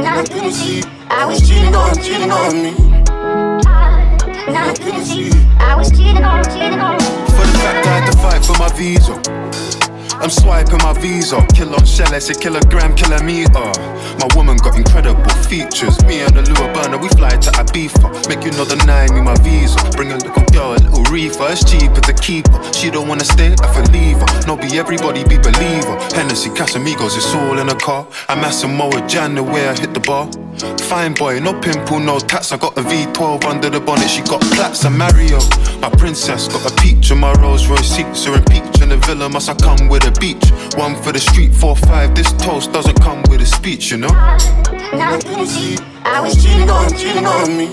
Now 0.05 0.21
I 0.21 0.25
couldn't 0.29 0.53
see, 0.53 0.83
I 1.09 1.25
was 1.25 1.41
cheating 1.41 1.75
on, 1.75 1.97
cheating 1.97 2.31
on 2.31 2.53
me. 2.63 2.73
Now 4.53 4.69
I 4.69 4.75
couldn't 4.77 5.05
see, 5.05 5.31
I 5.59 5.75
was 5.77 5.91
cheating 5.91 6.25
on, 6.25 6.45
cheating 6.45 6.81
on 6.81 6.97
me. 7.01 7.09
For 7.33 7.45
the 7.49 7.57
fact 7.65 7.87
I 7.87 8.01
had 8.01 8.13
to 8.13 8.19
fight 8.19 8.45
for 8.45 8.59
my 8.59 8.69
visa. 8.77 9.40
I'm 10.21 10.29
swiping 10.29 10.79
my 10.79 10.93
visa. 10.93 11.41
Kill 11.55 11.75
on 11.75 11.85
shell, 11.87 12.13
it's 12.13 12.29
a 12.29 12.35
kilogram, 12.35 12.95
kilometer. 12.95 13.73
My 14.21 14.29
woman 14.37 14.59
got 14.59 14.77
incredible 14.77 15.25
features. 15.49 15.97
Me 16.05 16.21
and 16.21 16.37
the 16.37 16.43
lure 16.43 16.73
burner, 16.75 16.99
we 16.99 17.09
fly 17.17 17.31
to 17.31 17.51
Ibiza. 17.57 18.29
Make 18.29 18.45
you 18.45 18.51
know 18.53 18.67
the 18.67 18.77
nine, 18.85 19.15
me 19.15 19.23
my 19.23 19.35
visa. 19.41 19.81
Bring 19.97 20.13
a 20.13 20.17
little 20.17 20.45
girl, 20.53 20.73
a 20.73 20.81
little 20.85 21.05
reefer. 21.05 21.49
It's 21.49 21.65
cheaper 21.65 22.03
to 22.03 22.13
keep 22.13 22.49
her. 22.49 22.61
She 22.75 22.91
don't 22.91 23.09
wanna 23.09 23.25
stay, 23.25 23.55
I 23.63 23.67
for 23.73 23.83
leave 23.93 24.19
her. 24.21 24.47
No, 24.47 24.57
be 24.57 24.79
everybody 24.79 25.25
be 25.25 25.39
believer. 25.39 25.97
Hennessy, 26.13 26.51
Casamigos, 26.51 27.17
it's 27.17 27.35
all 27.35 27.59
in 27.59 27.71
a 27.71 27.75
car. 27.75 28.07
I'm 28.29 28.45
Asamoah 28.45 29.09
Gyan, 29.09 29.37
the 29.37 29.43
way 29.43 29.69
I 29.69 29.75
hit 29.75 29.95
the 29.95 30.01
bar. 30.01 30.29
Fine 30.91 31.15
boy, 31.15 31.41
no 31.41 31.59
pimple, 31.59 31.99
no 31.99 32.19
tats. 32.19 32.53
I 32.53 32.59
got 32.59 32.77
a 32.77 32.83
V12 32.83 33.45
under 33.45 33.71
the 33.71 33.81
bonnet. 33.81 34.11
She 34.11 34.21
got 34.23 34.43
plaits. 34.53 34.85
I'm 34.85 34.99
Mario, 34.99 35.41
my 35.81 35.89
princess. 35.97 36.49
Got 36.49 36.71
a 36.71 36.75
peach 36.77 37.11
in 37.11 37.19
my 37.19 37.33
Rolls 37.41 37.67
Royce 37.69 37.89
seats. 37.89 38.27
Her 38.27 38.37
in 38.37 38.45
peach 38.45 38.70
the 38.91 38.97
villa. 39.07 39.29
Must 39.29 39.49
I 39.49 39.55
come 39.55 39.89
with 39.89 40.05
a 40.05 40.13
beach? 40.21 40.51
One 40.77 40.95
for 41.01 41.13
the 41.13 41.21
street, 41.21 41.55
four 41.55 41.77
five. 41.77 42.15
This 42.15 42.31
toast 42.43 42.73
doesn't 42.73 43.01
come 43.01 43.23
with 43.31 43.41
a 43.41 43.47
speech, 43.47 43.91
you 43.91 43.97
know. 43.97 44.09
Now 44.93 45.15
I 45.15 45.45
see, 45.47 45.79
I 46.05 46.21
was 46.21 46.35
cheating 46.43 46.69
on, 46.69 46.91
cheating 46.99 47.27
on 47.27 47.57
me. 47.57 47.69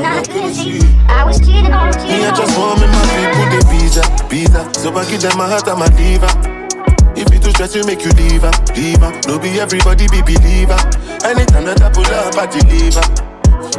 Now 0.00 0.18
I 0.18 0.52
see, 0.52 0.80
I 1.06 1.24
was 1.24 1.38
cheating 1.38 1.72
on, 1.72 1.88
Me, 1.88 1.92
cheating 1.92 2.24
I 2.24 2.34
just 2.34 2.58
want 2.58 2.80
me 2.80 2.86
my 2.88 3.04
people 3.12 3.46
the 3.52 3.60
visa, 3.70 4.02
visa. 4.28 4.62
So 4.80 4.92
I 4.96 5.04
give 5.08 5.20
them 5.20 5.36
my 5.36 5.46
heart, 5.46 5.68
I'm 5.68 5.82
a 5.82 5.88
diva. 5.92 6.26
If 7.14 7.32
you 7.32 7.38
too 7.38 7.50
stress, 7.50 7.76
you 7.76 7.84
make 7.84 8.02
you 8.02 8.10
leave 8.16 8.42
her, 8.42 8.54
leave 8.74 8.98
her. 8.98 9.12
No 9.28 9.38
be 9.38 9.60
everybody 9.60 10.08
be 10.08 10.22
believer. 10.22 10.80
Anytime 11.22 11.64
that 11.68 11.82
I 11.84 11.92
pull 11.92 12.08
up, 12.10 12.34
I 12.34 12.46
deliver. 12.50 13.04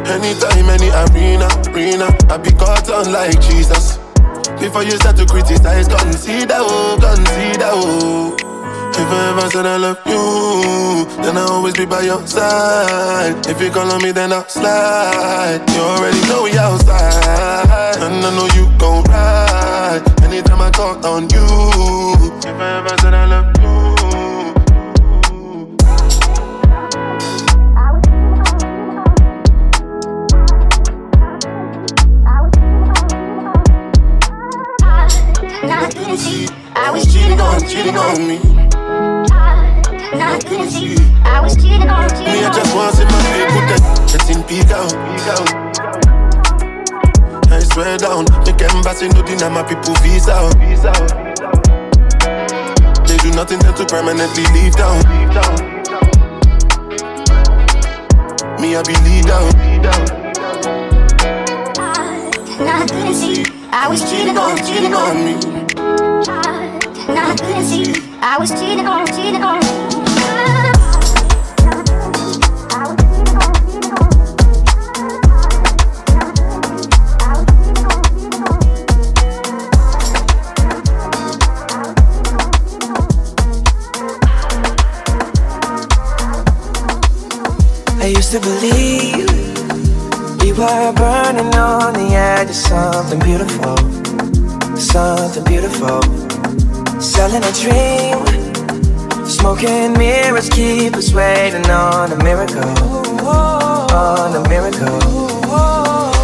Anytime, 0.06 0.70
any 0.70 0.88
arena, 0.88 1.48
arena, 1.68 2.08
I 2.32 2.38
be 2.38 2.52
caught 2.52 2.88
on 2.88 3.12
like 3.12 3.40
Jesus. 3.42 3.98
Before 4.60 4.82
you 4.82 4.92
start 4.92 5.16
to 5.16 5.26
criticize, 5.26 5.88
consider, 5.88 6.56
oh, 6.58 6.98
consider, 7.00 7.70
oh. 7.70 8.36
If 8.98 9.12
I 9.12 9.30
ever 9.30 9.50
said 9.50 9.66
I 9.66 9.76
love 9.76 10.00
you, 10.06 11.04
then 11.22 11.36
I'll 11.36 11.52
always 11.52 11.74
be 11.74 11.84
by 11.84 12.00
your 12.02 12.26
side. 12.26 13.46
If 13.46 13.60
you 13.60 13.70
call 13.70 13.90
on 13.92 14.02
me, 14.02 14.12
then 14.12 14.32
I'll 14.32 14.48
slide. 14.48 15.62
You 15.70 15.80
already 15.82 16.20
know 16.28 16.42
we 16.44 16.56
outside, 16.58 17.96
and 18.00 18.24
I 18.24 18.30
know 18.34 18.48
you 18.56 18.66
gon' 18.78 19.04
ride. 19.04 20.02
Anytime 20.22 20.60
I 20.62 20.70
call 20.70 21.04
on 21.06 21.28
you, 21.30 22.32
if 22.40 22.56
I 22.56 22.78
ever 22.78 22.96
said 23.00 23.14
I 23.14 23.26
love 23.26 23.46
you. 23.46 23.55
On, 37.56 37.68
cheating 37.68 37.96
on 37.96 38.26
me. 38.28 38.38
Now 40.16 40.34
I 40.34 40.38
couldn't 40.40 40.70
see, 40.70 40.96
I 41.24 41.40
was 41.40 41.56
cheating 41.56 41.88
on, 41.88 42.04
Me, 42.04 42.08
cheating 42.10 42.44
I 42.44 42.50
just 42.52 42.74
want 42.74 42.90
to 42.90 42.96
see 42.96 43.04
my 43.08 43.20
people 43.32 43.62
get 43.70 43.82
getting 44.12 44.42
peak 44.44 44.70
out, 44.70 44.92
peak 44.92 45.26
out. 45.32 45.48
I 47.50 47.60
swear 47.60 47.98
down, 47.98 48.24
make 48.44 48.60
embassy 48.62 49.08
no 49.08 49.22
deny 49.22 49.48
my 49.48 49.62
people 49.62 49.94
visa 50.02 50.50
visa. 50.60 50.92
They 53.06 53.16
do 53.18 53.30
nothing 53.34 53.60
to 53.60 53.84
permanently 53.86 54.44
leave 54.52 54.76
town. 54.76 55.02
Me, 58.60 58.76
I 58.76 58.82
be 58.82 58.94
lead 59.04 59.30
out. 59.30 59.54
Now 62.58 62.82
I 62.82 62.86
couldn't 62.86 63.14
see, 63.14 63.44
I 63.70 63.88
was 63.88 64.02
cheating 64.10 64.36
on, 64.36 64.56
cheating 64.58 64.94
on 64.94 65.24
me. 65.24 65.65
I 67.08 67.36
I 68.20 68.36
was 68.38 68.50
cheating 68.50 68.86
on, 68.86 69.06
cheating 69.06 69.42
on 69.42 69.62
I 88.00 88.08
used 88.08 88.32
to 88.32 88.40
believe 88.40 89.30
we 90.40 90.52
were 90.52 90.92
burning 90.92 91.54
on 91.54 91.92
the 91.94 92.14
edge 92.14 92.50
of 92.50 92.56
something 92.56 93.20
beautiful, 93.20 93.76
something 94.76 95.44
beautiful. 95.44 96.25
Selling 96.98 97.44
a 97.44 97.52
dream, 97.52 98.24
smoking 99.26 99.92
mirrors 99.98 100.48
keep 100.48 100.94
us 100.94 101.12
waiting 101.12 101.66
on 101.70 102.10
a 102.12 102.16
miracle, 102.24 102.62
on 103.26 104.34
a 104.34 104.48
miracle. 104.48 105.00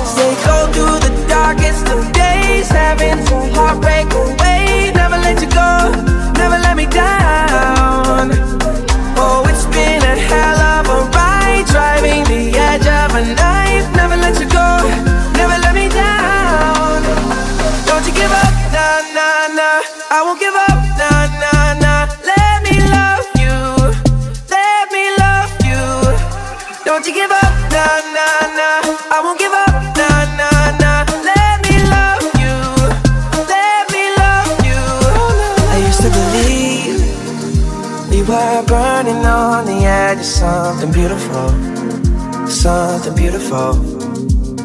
Stay 0.07 0.35
go 0.45 0.67
through 0.73 0.99
the 1.01 1.27
darkest 1.29 1.87
of 1.89 2.13
days, 2.13 2.69
having 2.69 3.23
to 3.27 3.37
heartbreak 3.55 4.13
away. 4.13 4.93
Never 4.95 5.19
let 5.19 5.41
you 5.43 5.49
go, 5.51 5.91
never 6.41 6.59
let 6.59 6.77
me 6.77 6.87
down. 6.87 8.31
Oh, 9.17 9.45
it's 9.49 9.67
been 9.67 10.03
a 10.03 10.17
hell 10.17 10.62
something 42.63 43.17
beautiful. 43.17 43.75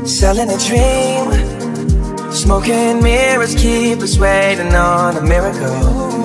Selling 0.06 0.52
a 0.52 0.58
dream, 0.70 1.32
smoking 2.32 3.02
mirrors 3.02 3.56
keep 3.56 3.98
us 4.02 4.20
waiting 4.20 4.72
on 4.76 5.18
a 5.18 5.22
miracle, 5.22 5.82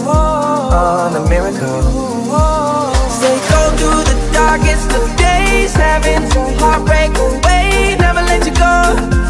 on 0.06 1.16
a 1.16 1.26
miracle. 1.30 1.82
Stay 3.16 3.38
go 3.48 3.62
through 3.78 4.04
the 4.04 4.16
darkest 4.34 4.92
of 4.92 5.16
days, 5.16 5.72
having 5.72 6.28
to 6.32 6.40
heartbreak 6.60 7.16
away. 7.16 7.96
Never 7.98 8.20
let 8.20 8.44
you 8.44 8.52
go, 8.52 8.76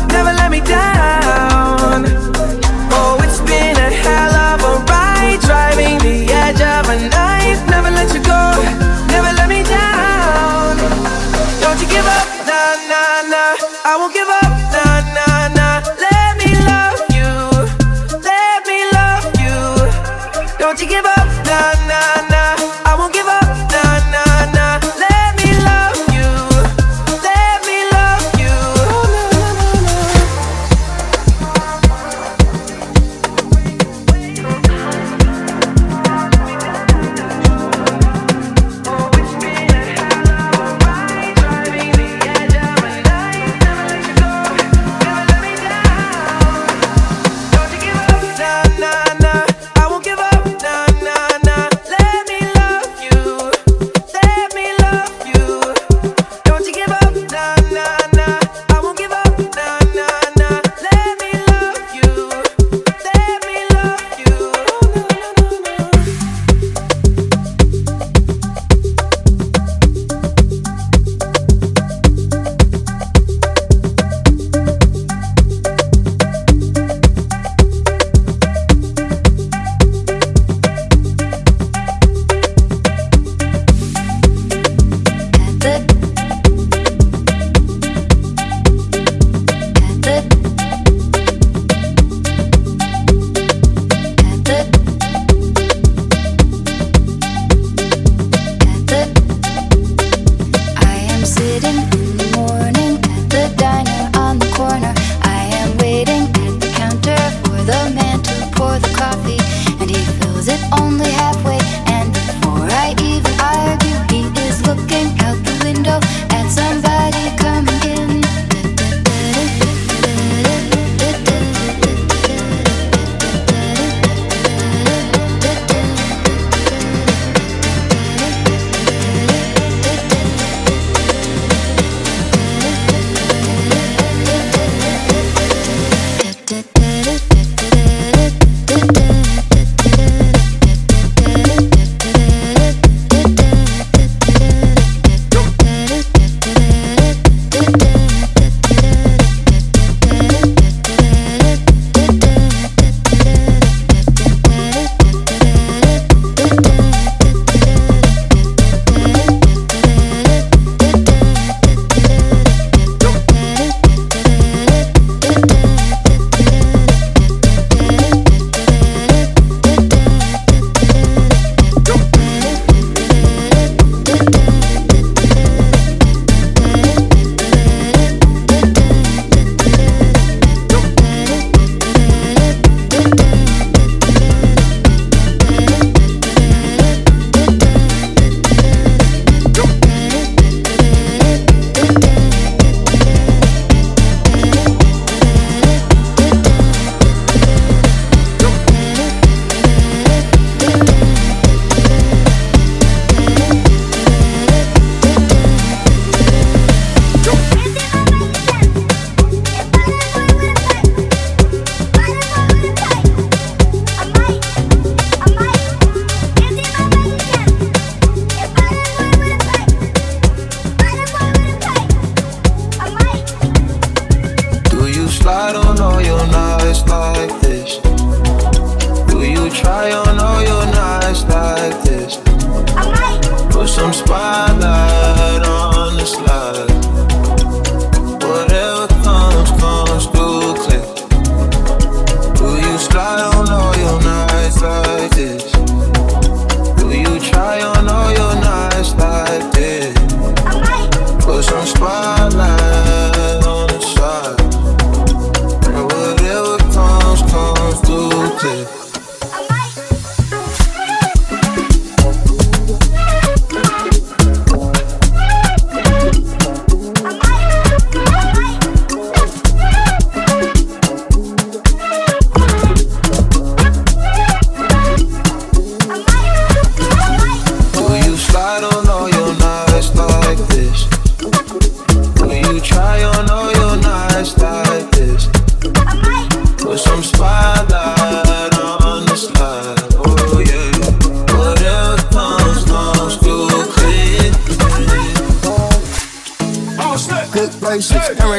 never 0.09 0.33
let 0.35 0.51
me 0.51 0.59
down. 0.63 2.07
Oh, 2.91 3.21
it's 3.23 3.41
been 3.49 3.77
a 3.77 3.91
hell 4.03 4.35
of 4.51 4.61
a 4.71 4.85
ride, 4.91 5.39
driving 5.43 5.99
the 6.01 6.22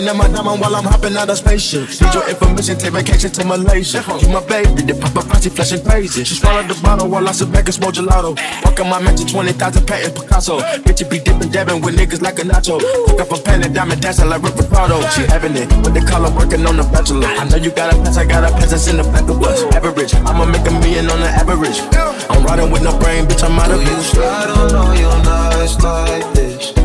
Staring 0.03 0.19
my 0.19 0.27
diamond 0.27 0.59
while 0.59 0.75
I'm 0.75 0.83
hopping 0.83 1.15
out 1.15 1.29
of 1.29 1.37
spaceship. 1.37 1.87
Need 1.87 2.13
your 2.13 2.27
information, 2.27 2.77
take 2.77 2.91
vacation 2.91 3.31
to 3.31 3.45
Malaysia. 3.45 4.03
You 4.19 4.27
my 4.35 4.43
baby, 4.43 4.83
the 4.83 4.91
paparazzi 4.99 5.49
flashing 5.49 5.79
crazy. 5.85 6.25
She 6.25 6.35
swallowed 6.35 6.67
the 6.67 6.75
bottle 6.83 7.07
while 7.07 7.25
I 7.25 7.31
sit 7.31 7.49
back 7.53 7.71
and 7.71 7.73
smoke 7.73 7.95
gelato. 7.95 8.35
Walking 8.65 8.89
my 8.89 8.99
mansion, 8.99 9.27
20,000 9.27 9.87
patent 9.87 10.15
Picasso. 10.15 10.59
Bitch, 10.83 10.99
you 10.99 11.07
be 11.07 11.19
dipping, 11.19 11.51
dabbing 11.51 11.79
with 11.79 11.95
niggas 11.95 12.21
like 12.21 12.37
a 12.39 12.41
nacho. 12.43 12.83
Took 13.07 13.21
up 13.21 13.31
a 13.31 13.41
pen 13.41 13.63
and 13.63 13.73
diamond 13.73 14.01
dancing 14.01 14.27
like 14.27 14.43
Rick 14.43 14.55
Ricardo. 14.55 14.99
She 15.15 15.23
having 15.23 15.55
it, 15.55 15.71
what 15.87 15.93
they 15.93 16.03
call 16.03 16.27
her 16.27 16.35
working 16.35 16.67
on 16.67 16.75
the 16.75 16.83
bachelor. 16.83 17.27
I 17.39 17.47
know 17.47 17.55
you 17.55 17.71
got 17.71 17.93
a 17.93 17.95
pass, 18.03 18.17
I 18.17 18.25
got 18.25 18.43
a 18.43 18.51
pass 18.51 18.71
that's 18.71 18.87
in 18.91 18.97
the 18.97 19.03
back 19.03 19.23
of 19.29 19.41
us. 19.41 19.63
Average, 19.71 20.15
I'ma 20.27 20.43
make 20.51 20.67
a 20.67 20.73
million 20.83 21.07
on 21.07 21.19
the 21.23 21.31
average. 21.31 21.79
I'm 22.27 22.43
riding 22.43 22.71
with 22.71 22.83
no 22.83 22.91
brain, 22.99 23.23
bitch, 23.23 23.39
I'm 23.39 23.55
out 23.55 23.71
of 23.71 23.79
Do 23.79 23.87
you 23.87 24.01
slide 24.03 24.51
on 24.51 24.75
all 24.75 24.95
your 24.99 25.15
nights 25.23 25.79
like 25.79 26.27
this? 26.35 26.75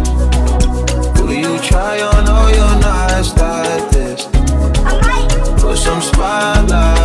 Do 1.19 1.35
you 1.35 1.59
try 1.67 1.99
on 2.01 2.18
somos 5.89 6.11
palas 6.11 6.98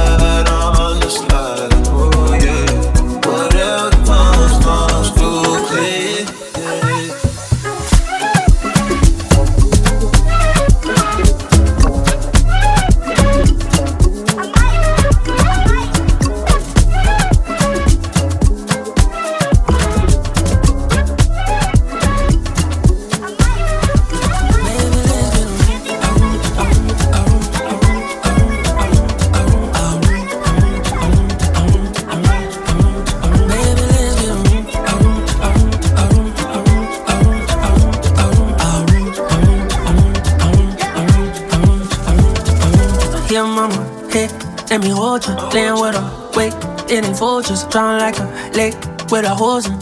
vultures. 47.43 47.63
Drowning 47.69 47.99
like 47.99 48.19
a 48.19 48.51
lake 48.57 48.75
with 49.11 49.25
a 49.25 49.35
hose 49.35 49.67
in. 49.67 49.79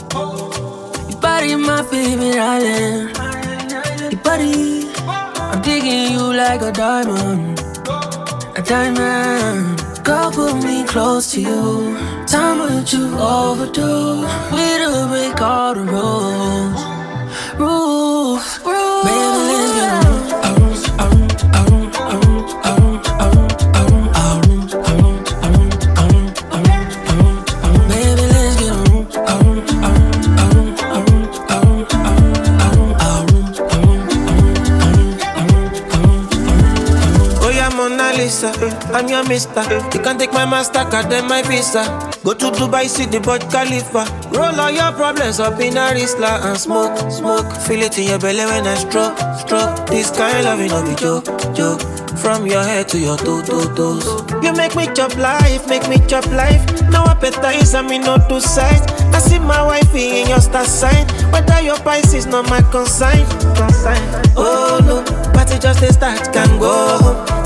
Your 1.09 1.19
body, 1.19 1.55
my 1.55 1.83
favorite 1.83 2.37
island. 2.37 3.15
Your 4.11 4.21
body, 4.21 4.89
I'm 5.07 5.61
digging 5.61 6.13
you 6.13 6.33
like 6.33 6.61
a 6.61 6.71
diamond. 6.71 7.59
A 8.57 8.61
diamond. 8.61 9.79
Girl, 10.03 10.31
put 10.31 10.55
me 10.63 10.83
close 10.85 11.31
to 11.33 11.41
you. 11.41 11.97
Time 12.27 12.59
with 12.59 12.91
you 12.93 13.17
overdue. 13.17 14.21
We 14.51 14.77
to 14.81 15.07
break 15.09 15.41
all 15.41 15.75
the. 15.75 15.81
Rules, 15.81 16.80
mister. 39.31 39.63
You 39.95 40.03
can 40.03 40.17
take 40.19 40.33
my 40.33 40.45
Mastercard, 40.45 41.09
then 41.09 41.27
my 41.27 41.41
Visa. 41.43 41.83
Go 42.23 42.33
to 42.33 42.51
Dubai, 42.51 42.87
see 42.87 43.05
the 43.05 43.19
Khalifa. 43.21 44.03
Roll 44.35 44.59
all 44.59 44.69
your 44.69 44.91
problems 44.91 45.39
up 45.39 45.59
in 45.61 45.77
a 45.77 45.95
Rizla 45.95 46.43
and 46.43 46.57
smoke, 46.59 46.99
smoke. 47.09 47.49
Feel 47.65 47.83
it 47.87 47.97
in 47.97 48.09
your 48.09 48.19
belly 48.19 48.45
when 48.45 48.67
I 48.67 48.75
stroke, 48.75 49.17
stroke. 49.39 49.87
This 49.87 50.11
kind 50.11 50.37
of 50.37 50.43
loving 50.43 50.71
no 50.75 50.83
be 50.83 50.95
joke, 50.95 51.25
joke. 51.55 51.81
From 52.19 52.45
your 52.45 52.61
head 52.61 52.89
to 52.89 52.99
your 52.99 53.17
toe, 53.17 53.41
toe, 53.41 53.73
toes. 53.73 54.05
You 54.43 54.51
make 54.53 54.75
me 54.75 54.85
chop 54.93 55.15
life, 55.15 55.67
make 55.69 55.87
me 55.87 55.97
chop 56.07 56.27
life. 56.27 56.61
No 56.91 56.99
appetite, 57.05 57.73
I 57.73 57.81
mean 57.81 58.01
no 58.01 58.17
two 58.27 58.41
sides. 58.41 58.83
I 59.15 59.19
see 59.19 59.39
my 59.39 59.63
wifey 59.65 60.21
in 60.21 60.27
your 60.27 60.41
star 60.41 60.65
sign. 60.65 61.07
Whether 61.31 61.61
your 61.61 61.77
price 61.77 62.13
is 62.13 62.25
not 62.25 62.49
my 62.49 62.61
consign. 62.69 63.25
consign. 63.55 64.03
Oh 64.35 64.83
no, 64.83 64.97
party 65.31 65.57
just 65.57 65.81
a 65.81 65.93
start, 65.93 66.33
can 66.33 66.59
go 66.59 66.97
home. 66.99 67.41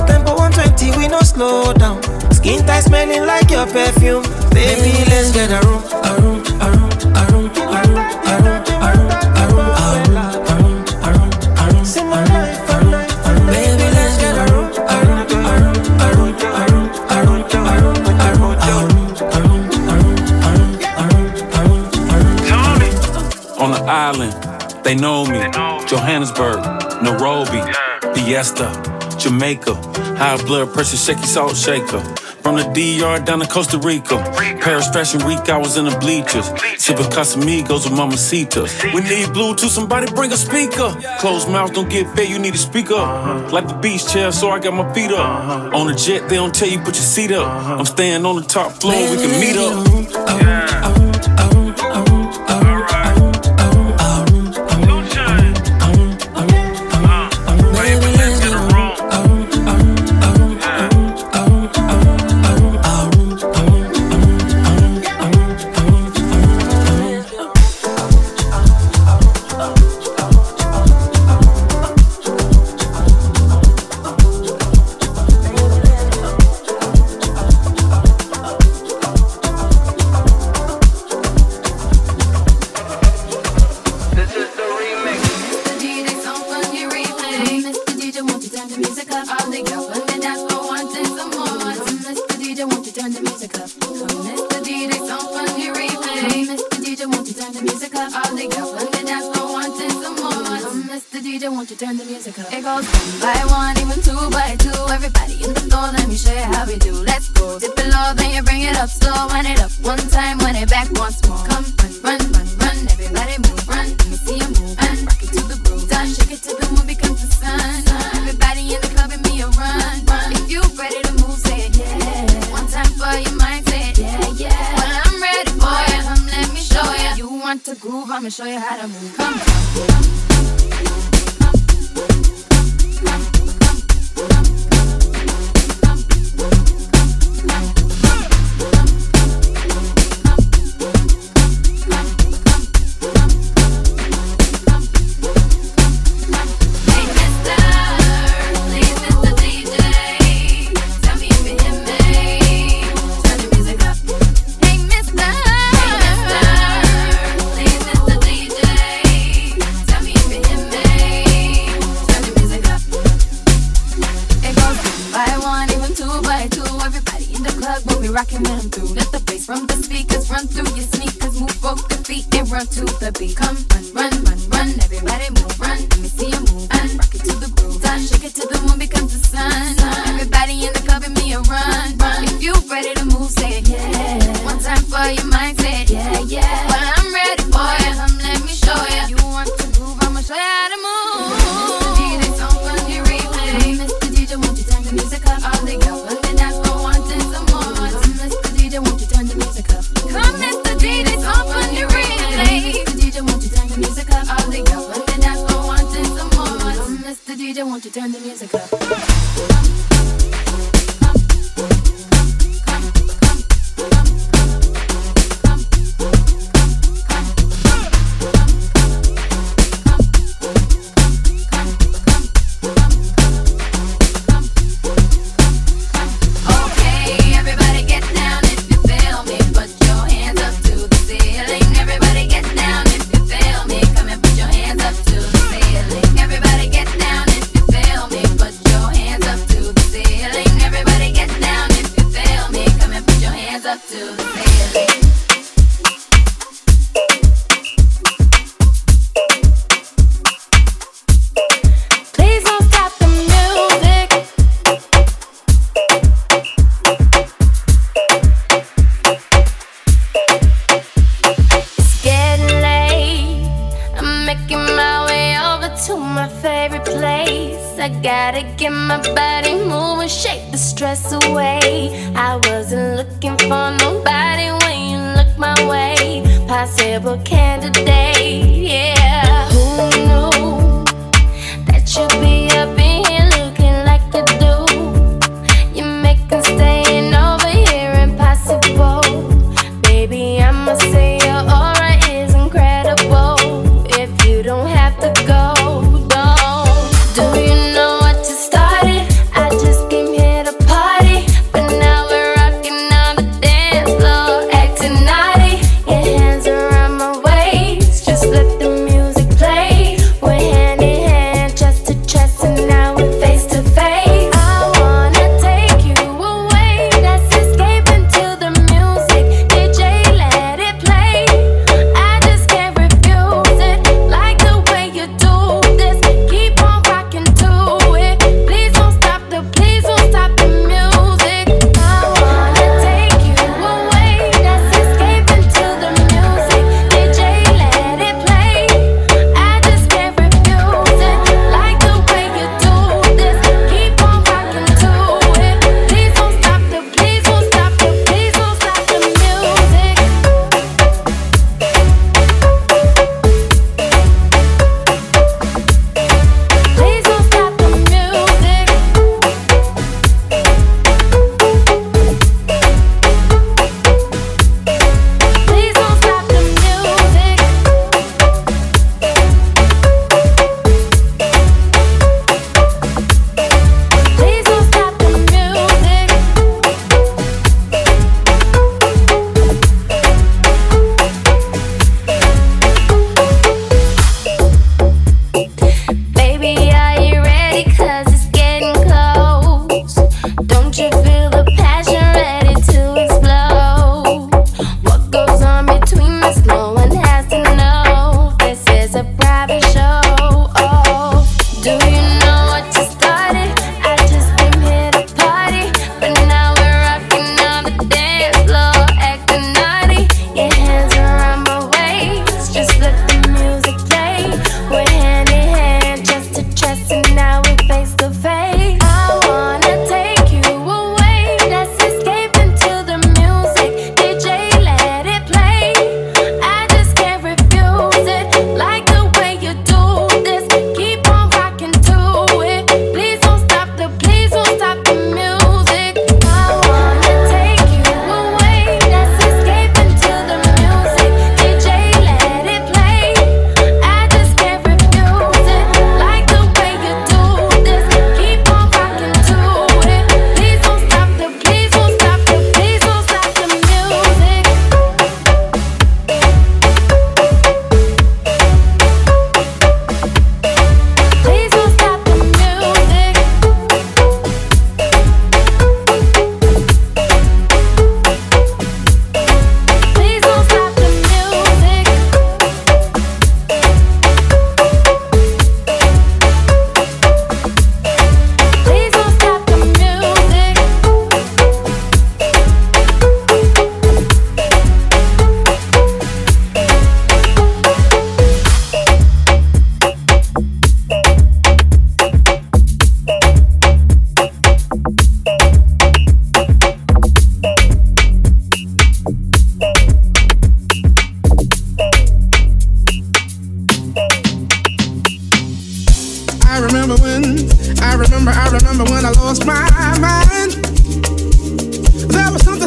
Tempo 0.77 0.85
120, 0.91 0.97
we 0.97 1.07
no 1.07 1.19
slow 1.21 1.73
down. 1.73 2.01
Skin 2.33 2.65
tight, 2.65 2.81
smelling 2.81 3.25
like 3.25 3.49
your 3.51 3.65
perfume. 3.67 4.23
Baby, 4.51 4.91
let's 5.09 5.31
get 5.31 5.51
a 5.51 5.59
room, 5.67 5.83
a 6.03 6.21
room, 6.21 6.43
a 6.61 6.71
room, 6.71 6.91
a 7.15 7.25
room, 7.31 7.51
a 7.55 7.81
room, 7.87 8.05
a 8.27 8.43
room, 8.43 8.63
a 8.83 8.83
room, 8.83 8.83
a 8.83 8.85
room, 8.95 9.35
a 9.35 9.51
room, 9.51 10.15
a 10.15 10.57
room, 10.59 10.85
a 11.03 11.13
room, 11.13 11.31
a 11.57 11.73
room. 11.73 11.85
See 11.85 12.03
my 12.03 12.23
life, 12.25 12.69
a 12.69 12.85
room, 12.85 12.93
a 12.93 13.35
room. 13.35 13.47
Baby, 13.47 13.87
let's 13.95 14.17
get 14.21 14.35
a 14.35 14.53
room, 14.53 14.69
a 14.75 15.05
room, 15.05 15.39
a 15.39 15.61
room, 15.61 16.01
a 16.01 16.07
room, 16.15 16.35
a 16.49 16.51
room, 16.71 16.89
a 17.09 17.25
room, 17.25 17.45
a 17.55 17.81
room, 17.81 18.19
a 18.19 18.37
room, 18.37 18.55
a 18.59 18.77
room, 18.77 19.15
a 19.23 21.07
room. 21.07 21.15
On 23.59 23.71
the 23.71 23.81
island, 23.87 24.33
they 24.83 24.95
know 24.95 25.25
me. 25.25 25.39
Johannesburg, 25.87 26.59
Nairobi, 27.03 27.61
Fiesta, 28.15 28.69
Jamaica. 29.17 29.73
High 30.17 30.37
blood 30.45 30.73
pressure, 30.73 30.97
shaky 30.97 31.23
salt 31.23 31.55
shaker. 31.57 31.99
From 32.45 32.57
the 32.57 32.63
DR 32.75 33.25
down 33.25 33.39
to 33.39 33.47
Costa 33.47 33.79
Rica. 33.79 34.17
Paris 34.61 34.87
Fashion 34.89 35.25
Week, 35.25 35.49
I 35.49 35.57
was 35.57 35.77
in 35.77 35.85
the 35.85 35.97
bleachers. 35.97 36.45
Sipping 36.77 37.05
Casamigos 37.05 37.83
with 37.83 37.91
Mama 37.91 38.13
Mamacitas. 38.13 38.71
We 38.93 39.01
need 39.01 39.27
Bluetooth, 39.35 39.69
somebody 39.69 40.11
bring 40.13 40.31
a 40.31 40.37
speaker. 40.37 40.93
Closed 41.19 41.49
mouth 41.49 41.73
don't 41.73 41.89
get 41.89 42.05
fed, 42.15 42.29
you 42.29 42.37
need 42.37 42.53
a 42.53 42.57
speaker. 42.57 42.95
Like 43.51 43.67
the 43.67 43.73
beach 43.73 44.07
chair, 44.07 44.31
so 44.31 44.51
I 44.51 44.59
got 44.59 44.73
my 44.73 44.93
feet 44.93 45.11
up. 45.11 45.73
On 45.73 45.87
the 45.87 45.95
jet, 45.95 46.29
they 46.29 46.35
don't 46.35 46.53
tell 46.53 46.67
you 46.67 46.77
put 46.77 46.95
your 46.95 47.09
seat 47.15 47.31
up. 47.31 47.47
I'm 47.47 47.85
staying 47.85 48.25
on 48.25 48.35
the 48.35 48.43
top 48.43 48.73
floor, 48.73 48.93
we 48.93 49.17
can 49.17 49.39
meet 49.39 49.57
up. 49.57 50.04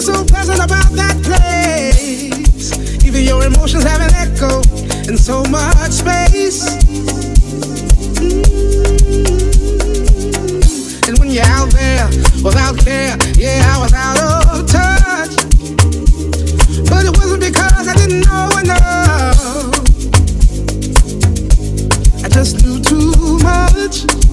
something 0.01 0.25
so 0.27 0.33
pleasant 0.33 0.59
about 0.59 0.93
that 0.93 1.17
place. 1.25 2.73
Even 3.05 3.25
your 3.25 3.45
emotions 3.45 3.85
have 3.85 4.01
an 4.01 4.15
echo 4.15 4.61
in 5.09 5.17
so 5.17 5.43
much 5.45 5.91
space. 5.91 6.69
Mm-hmm. 8.15 8.39
And 11.09 11.19
when 11.19 11.31
you're 11.31 11.45
out 11.47 11.71
there 11.71 12.07
without 12.45 12.79
care, 12.79 13.17
yeah, 13.37 13.75
I 13.75 13.79
was 13.81 13.93
out 13.93 14.19
of 14.55 14.67
touch. 14.67 15.37
But 16.89 17.05
it 17.07 17.17
wasn't 17.17 17.43
because 17.43 17.89
I 17.89 17.95
didn't 17.95 18.21
know 18.21 18.51
enough. 18.63 19.75
I 22.25 22.29
just 22.29 22.63
knew 22.63 22.81
too 22.81 23.39
much. 23.39 24.28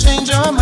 Change 0.00 0.30
your 0.30 0.52
mind. 0.52 0.59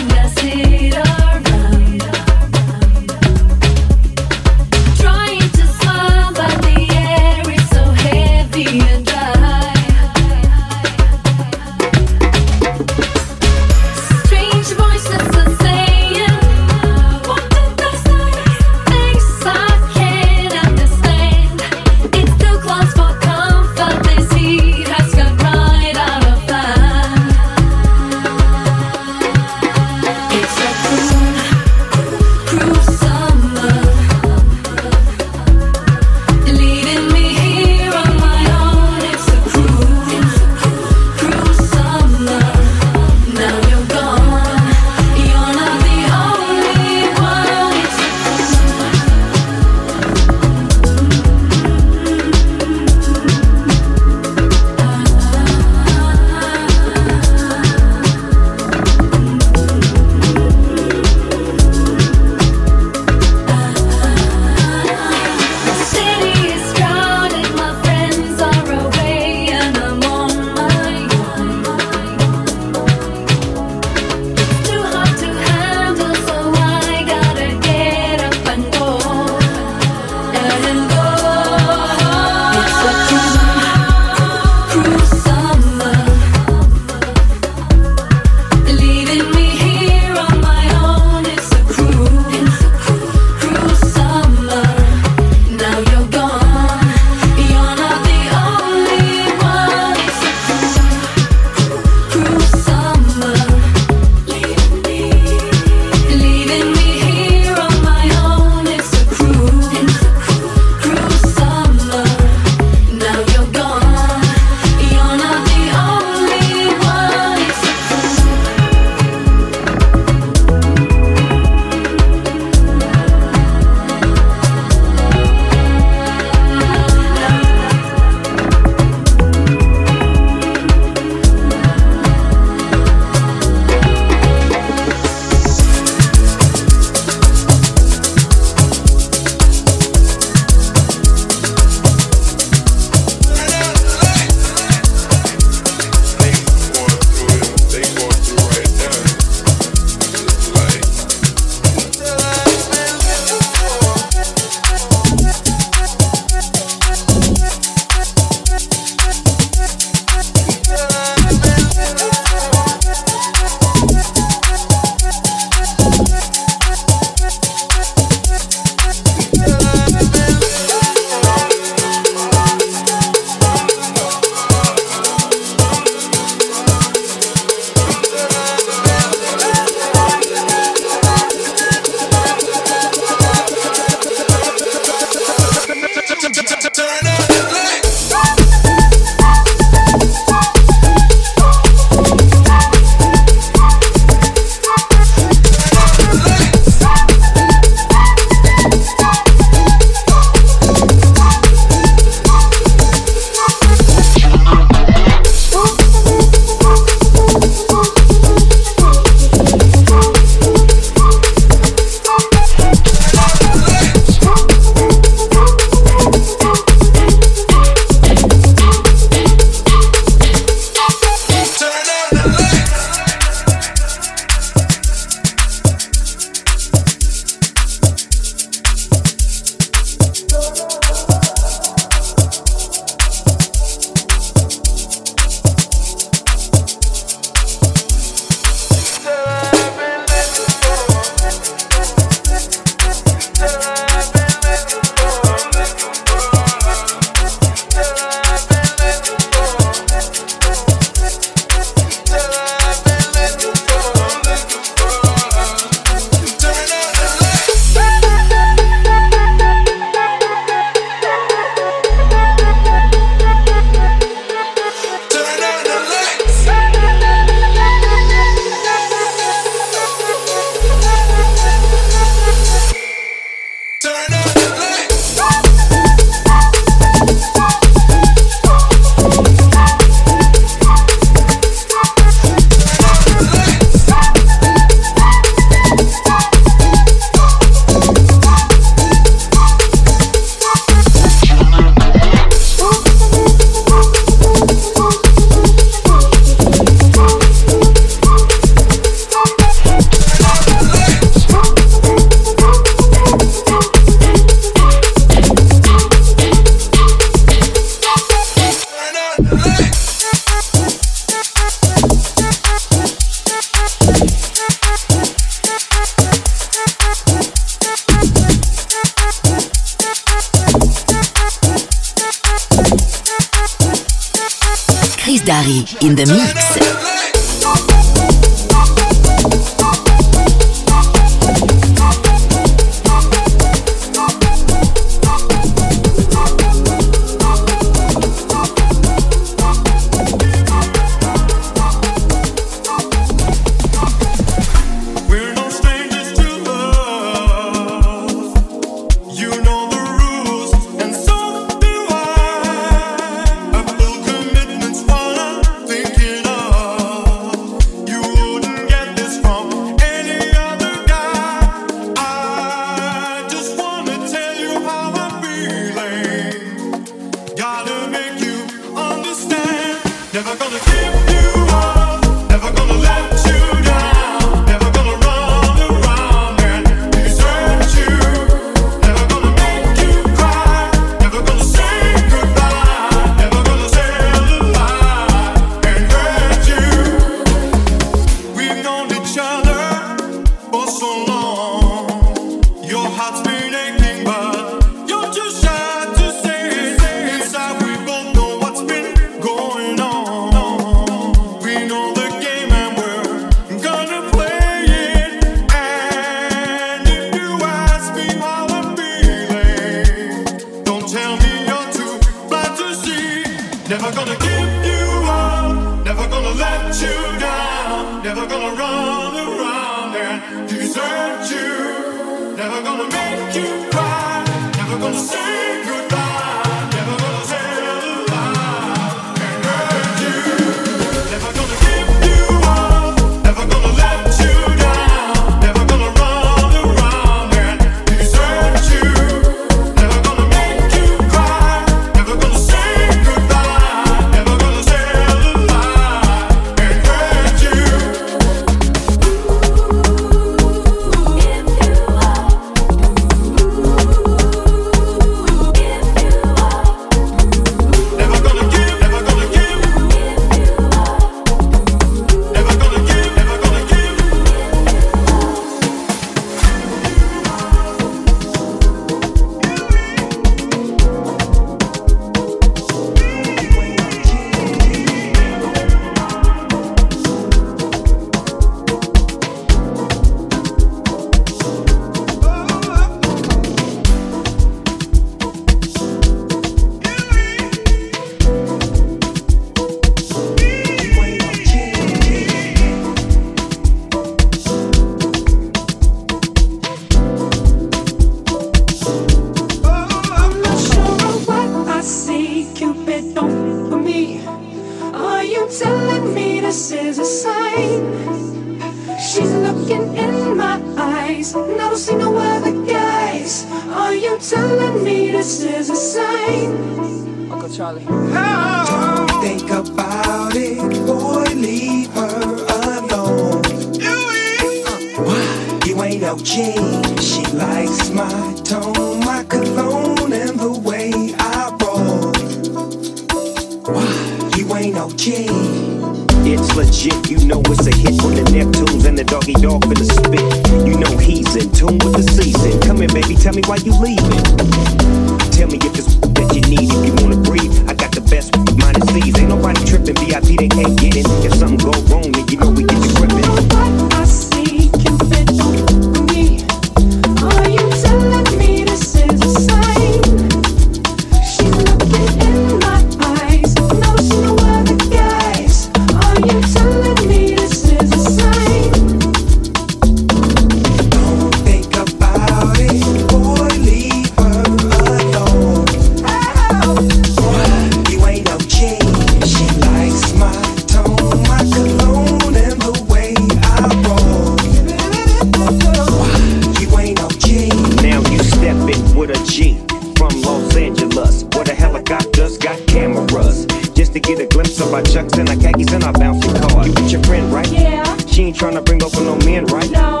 glimpse 594.34 594.60
of 594.60 594.74
our 594.74 594.82
chucks 594.82 595.16
and 595.16 595.28
our 595.28 595.36
khakis 595.36 595.72
and 595.72 595.84
our 595.84 595.94
your 595.94 596.34
car. 596.48 596.66
You 596.66 596.72
with 596.72 596.90
your 596.90 597.02
friend, 597.04 597.32
right? 597.32 597.48
Yeah. 597.52 597.96
She 598.06 598.24
ain't 598.24 598.36
trying 598.36 598.54
to 598.54 598.62
bring 598.62 598.82
over 598.82 599.00
no 599.00 599.16
men, 599.18 599.44
right? 599.46 599.70
No. 599.70 600.00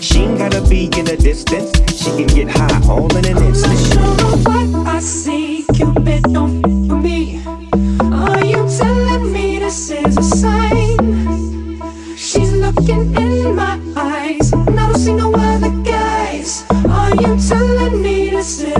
She 0.00 0.22
ain't 0.22 0.38
gotta 0.38 0.60
be 0.68 0.86
in 0.98 1.04
the 1.04 1.16
distance. 1.16 1.70
She 1.94 2.10
can 2.10 2.26
get 2.26 2.48
high 2.48 2.80
all 2.90 3.06
in 3.16 3.24
an 3.24 3.38
instant. 3.44 3.96
I'm 3.96 4.16
not 4.16 4.42
sure 4.42 4.78
what 4.78 4.88
I 4.88 4.98
see. 4.98 5.64
Cupid 5.72 6.22
don't 6.34 6.62
for 6.88 6.96
me. 6.96 7.40
Are 7.46 8.44
you 8.44 8.66
telling 8.76 9.32
me 9.32 9.60
this 9.60 9.90
is 9.90 10.18
a 10.18 10.22
sign? 10.22 10.96
She's 12.16 12.52
looking 12.54 13.14
in 13.14 13.54
my 13.54 13.78
eyes, 13.94 14.52
I 14.52 14.64
don't 14.64 14.98
see 14.98 15.14
no 15.14 15.32
other 15.32 15.70
guys. 15.84 16.64
Are 16.90 17.14
you 17.14 17.38
telling 17.38 18.02
me 18.02 18.30
this 18.30 18.62
is? 18.62 18.75